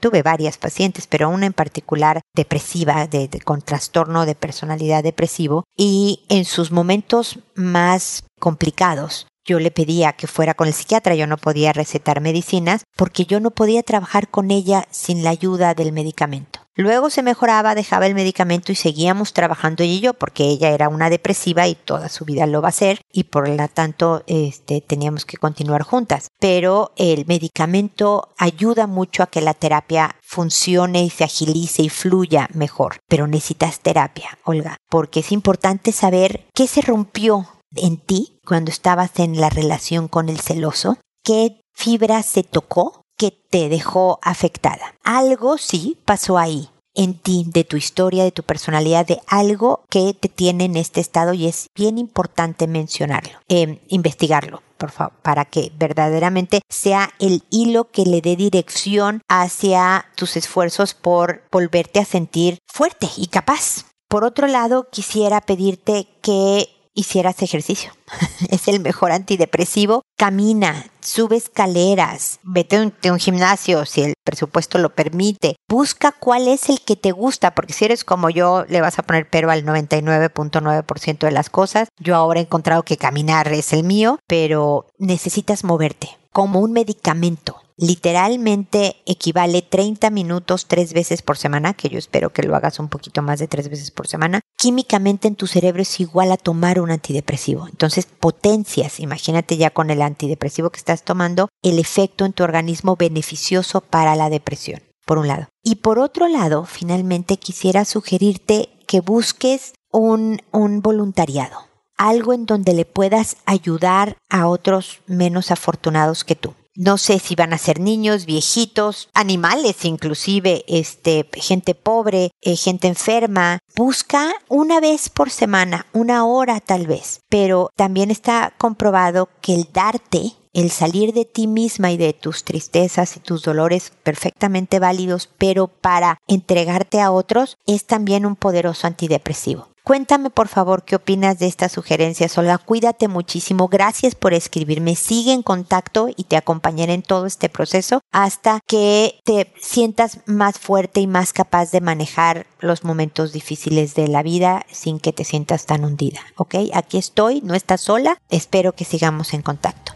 tuve 0.00 0.22
varias 0.22 0.58
pacientes, 0.58 1.06
pero 1.06 1.28
una 1.28 1.46
en 1.46 1.52
particular 1.52 2.20
depresiva, 2.34 3.06
de, 3.06 3.28
con 3.44 3.62
trastorno 3.62 4.26
de 4.26 4.34
personalidad 4.34 5.02
depresivo, 5.02 5.64
y 5.76 6.24
en 6.28 6.44
sus 6.44 6.70
momentos 6.70 7.38
más 7.54 8.24
complicados 8.40 9.26
yo 9.44 9.60
le 9.60 9.70
pedía 9.70 10.12
que 10.14 10.26
fuera 10.26 10.54
con 10.54 10.66
el 10.66 10.74
psiquiatra, 10.74 11.14
yo 11.14 11.28
no 11.28 11.36
podía 11.36 11.72
recetar 11.72 12.20
medicinas 12.20 12.82
porque 12.96 13.26
yo 13.26 13.38
no 13.38 13.52
podía 13.52 13.84
trabajar 13.84 14.28
con 14.28 14.50
ella 14.50 14.88
sin 14.90 15.22
la 15.22 15.30
ayuda 15.30 15.74
del 15.74 15.92
medicamento. 15.92 16.65
Luego 16.78 17.08
se 17.08 17.22
mejoraba, 17.22 17.74
dejaba 17.74 18.06
el 18.06 18.14
medicamento 18.14 18.70
y 18.70 18.74
seguíamos 18.74 19.32
trabajando 19.32 19.82
ella 19.82 19.94
y 19.94 20.00
yo 20.00 20.14
porque 20.14 20.44
ella 20.44 20.70
era 20.70 20.90
una 20.90 21.08
depresiva 21.08 21.66
y 21.66 21.74
toda 21.74 22.10
su 22.10 22.26
vida 22.26 22.46
lo 22.46 22.60
va 22.60 22.68
a 22.68 22.72
ser 22.72 23.00
y 23.10 23.24
por 23.24 23.48
lo 23.48 23.68
tanto 23.68 24.22
este, 24.26 24.82
teníamos 24.82 25.24
que 25.24 25.38
continuar 25.38 25.82
juntas. 25.82 26.28
Pero 26.38 26.92
el 26.96 27.24
medicamento 27.24 28.34
ayuda 28.36 28.86
mucho 28.86 29.22
a 29.22 29.28
que 29.28 29.40
la 29.40 29.54
terapia 29.54 30.16
funcione 30.22 31.02
y 31.02 31.08
se 31.08 31.24
agilice 31.24 31.82
y 31.82 31.88
fluya 31.88 32.48
mejor. 32.52 32.98
Pero 33.08 33.26
necesitas 33.26 33.80
terapia, 33.80 34.38
Olga, 34.44 34.76
porque 34.90 35.20
es 35.20 35.32
importante 35.32 35.92
saber 35.92 36.46
qué 36.54 36.66
se 36.66 36.82
rompió 36.82 37.48
en 37.74 37.96
ti 37.96 38.38
cuando 38.44 38.70
estabas 38.70 39.18
en 39.18 39.40
la 39.40 39.48
relación 39.48 40.08
con 40.08 40.28
el 40.28 40.40
celoso, 40.40 40.98
qué 41.24 41.60
fibra 41.72 42.22
se 42.22 42.42
tocó 42.42 43.05
que 43.16 43.30
te 43.30 43.68
dejó 43.68 44.18
afectada. 44.22 44.94
Algo 45.04 45.58
sí 45.58 45.98
pasó 46.04 46.38
ahí 46.38 46.70
en 46.96 47.14
ti, 47.14 47.44
de 47.46 47.62
tu 47.62 47.76
historia, 47.76 48.24
de 48.24 48.32
tu 48.32 48.42
personalidad, 48.42 49.06
de 49.06 49.20
algo 49.26 49.84
que 49.90 50.14
te 50.18 50.28
tiene 50.28 50.64
en 50.64 50.76
este 50.76 51.00
estado 51.00 51.34
y 51.34 51.46
es 51.46 51.68
bien 51.76 51.98
importante 51.98 52.66
mencionarlo, 52.66 53.38
eh, 53.48 53.80
investigarlo. 53.88 54.62
Por 54.78 54.90
favor, 54.90 55.14
para 55.22 55.44
que 55.44 55.72
verdaderamente 55.78 56.60
sea 56.68 57.10
el 57.18 57.44
hilo 57.50 57.90
que 57.90 58.02
le 58.02 58.20
dé 58.20 58.36
dirección 58.36 59.22
hacia 59.28 60.06
tus 60.16 60.36
esfuerzos 60.36 60.92
por 60.94 61.44
volverte 61.50 62.00
a 62.00 62.04
sentir 62.04 62.58
fuerte 62.66 63.08
y 63.16 63.28
capaz. 63.28 63.86
Por 64.08 64.24
otro 64.24 64.46
lado, 64.46 64.88
quisiera 64.90 65.40
pedirte 65.40 66.08
que 66.22 66.68
hicieras 66.96 67.40
ejercicio. 67.42 67.92
es 68.50 68.66
el 68.66 68.80
mejor 68.80 69.12
antidepresivo. 69.12 70.02
Camina, 70.16 70.86
sube 71.00 71.36
escaleras, 71.36 72.40
vete 72.42 72.76
a 72.76 73.12
un, 73.12 73.18
gimnasio 73.20 73.86
si 73.86 74.02
el 74.02 74.14
presupuesto 74.24 74.78
lo 74.78 74.94
permite. 74.94 75.56
Busca 75.68 76.10
cuál 76.10 76.48
es 76.48 76.68
el 76.68 76.80
que 76.80 76.96
te 76.96 77.12
gusta, 77.12 77.54
porque 77.54 77.74
si 77.74 77.84
eres 77.84 78.02
como 78.02 78.30
yo, 78.30 78.64
le 78.68 78.80
vas 78.80 78.98
a 78.98 79.02
poner 79.04 79.28
pero 79.30 79.50
al 79.50 79.64
99.9% 79.64 81.18
de 81.18 81.30
las 81.30 81.50
cosas. 81.50 81.88
Yo 82.00 82.16
ahora 82.16 82.40
he 82.40 82.44
encontrado 82.44 82.82
que 82.82 82.96
caminar 82.96 83.52
es 83.52 83.72
el 83.72 83.84
mío, 83.84 84.18
pero 84.26 84.86
necesitas 84.98 85.62
moverte 85.62 86.16
como 86.32 86.60
un 86.60 86.72
medicamento 86.72 87.62
literalmente 87.76 88.96
equivale 89.06 89.62
30 89.62 90.10
minutos 90.10 90.66
tres 90.66 90.92
veces 90.92 91.22
por 91.22 91.36
semana, 91.36 91.74
que 91.74 91.88
yo 91.88 91.98
espero 91.98 92.32
que 92.32 92.42
lo 92.42 92.56
hagas 92.56 92.78
un 92.78 92.88
poquito 92.88 93.22
más 93.22 93.38
de 93.38 93.48
tres 93.48 93.68
veces 93.68 93.90
por 93.90 94.08
semana, 94.08 94.40
químicamente 94.56 95.28
en 95.28 95.36
tu 95.36 95.46
cerebro 95.46 95.82
es 95.82 96.00
igual 96.00 96.32
a 96.32 96.36
tomar 96.36 96.80
un 96.80 96.90
antidepresivo. 96.90 97.68
Entonces 97.68 98.06
potencias, 98.06 99.00
imagínate 99.00 99.56
ya 99.56 99.70
con 99.70 99.90
el 99.90 100.02
antidepresivo 100.02 100.70
que 100.70 100.78
estás 100.78 101.02
tomando, 101.02 101.48
el 101.62 101.78
efecto 101.78 102.24
en 102.24 102.32
tu 102.32 102.44
organismo 102.44 102.96
beneficioso 102.96 103.80
para 103.80 104.16
la 104.16 104.30
depresión, 104.30 104.82
por 105.04 105.18
un 105.18 105.28
lado. 105.28 105.48
Y 105.62 105.76
por 105.76 105.98
otro 105.98 106.28
lado, 106.28 106.64
finalmente 106.64 107.36
quisiera 107.36 107.84
sugerirte 107.84 108.70
que 108.86 109.00
busques 109.00 109.74
un, 109.90 110.40
un 110.52 110.80
voluntariado 110.80 111.66
algo 111.98 112.32
en 112.32 112.44
donde 112.44 112.74
le 112.74 112.84
puedas 112.84 113.38
ayudar 113.46 114.18
a 114.28 114.48
otros 114.48 115.00
menos 115.06 115.50
afortunados 115.50 116.24
que 116.24 116.36
tú. 116.36 116.54
No 116.76 116.98
sé 116.98 117.18
si 117.18 117.34
van 117.34 117.52
a 117.52 117.58
ser 117.58 117.80
niños, 117.80 118.26
viejitos, 118.26 119.08
animales 119.14 119.84
inclusive, 119.84 120.64
este, 120.68 121.28
gente 121.34 121.74
pobre, 121.74 122.30
eh, 122.42 122.56
gente 122.56 122.88
enferma. 122.88 123.58
Busca 123.74 124.32
una 124.48 124.80
vez 124.80 125.08
por 125.08 125.30
semana, 125.30 125.86
una 125.92 126.26
hora 126.26 126.60
tal 126.60 126.86
vez. 126.86 127.20
Pero 127.28 127.70
también 127.76 128.10
está 128.10 128.54
comprobado 128.58 129.30
que 129.40 129.54
el 129.54 129.68
darte 129.72 130.32
el 130.56 130.70
salir 130.70 131.12
de 131.12 131.26
ti 131.26 131.46
misma 131.46 131.92
y 131.92 131.98
de 131.98 132.14
tus 132.14 132.42
tristezas 132.42 133.14
y 133.18 133.20
tus 133.20 133.42
dolores 133.42 133.92
perfectamente 134.02 134.78
válidos, 134.78 135.28
pero 135.36 135.68
para 135.68 136.18
entregarte 136.26 137.02
a 137.02 137.10
otros, 137.10 137.58
es 137.66 137.84
también 137.84 138.24
un 138.24 138.36
poderoso 138.36 138.86
antidepresivo. 138.86 139.68
Cuéntame 139.84 140.30
por 140.30 140.48
favor 140.48 140.82
qué 140.82 140.96
opinas 140.96 141.38
de 141.38 141.46
estas 141.46 141.72
sugerencias, 141.72 142.36
Olga. 142.38 142.56
Cuídate 142.56 143.06
muchísimo. 143.06 143.68
Gracias 143.68 144.14
por 144.14 144.32
escribirme. 144.32 144.96
Sigue 144.96 145.32
en 145.32 145.42
contacto 145.42 146.08
y 146.08 146.24
te 146.24 146.36
acompañaré 146.36 146.94
en 146.94 147.02
todo 147.02 147.26
este 147.26 147.48
proceso 147.50 148.00
hasta 148.10 148.60
que 148.66 149.20
te 149.24 149.52
sientas 149.60 150.20
más 150.24 150.58
fuerte 150.58 151.00
y 151.00 151.06
más 151.06 151.32
capaz 151.32 151.70
de 151.70 151.82
manejar 151.82 152.46
los 152.60 152.82
momentos 152.82 153.32
difíciles 153.32 153.94
de 153.94 154.08
la 154.08 154.24
vida 154.24 154.64
sin 154.72 154.98
que 154.98 155.12
te 155.12 155.22
sientas 155.22 155.66
tan 155.66 155.84
hundida. 155.84 156.20
¿Ok? 156.36 156.56
Aquí 156.72 156.96
estoy, 156.96 157.42
no 157.42 157.54
estás 157.54 157.82
sola. 157.82 158.18
Espero 158.30 158.72
que 158.72 158.86
sigamos 158.86 159.34
en 159.34 159.42
contacto. 159.42 159.95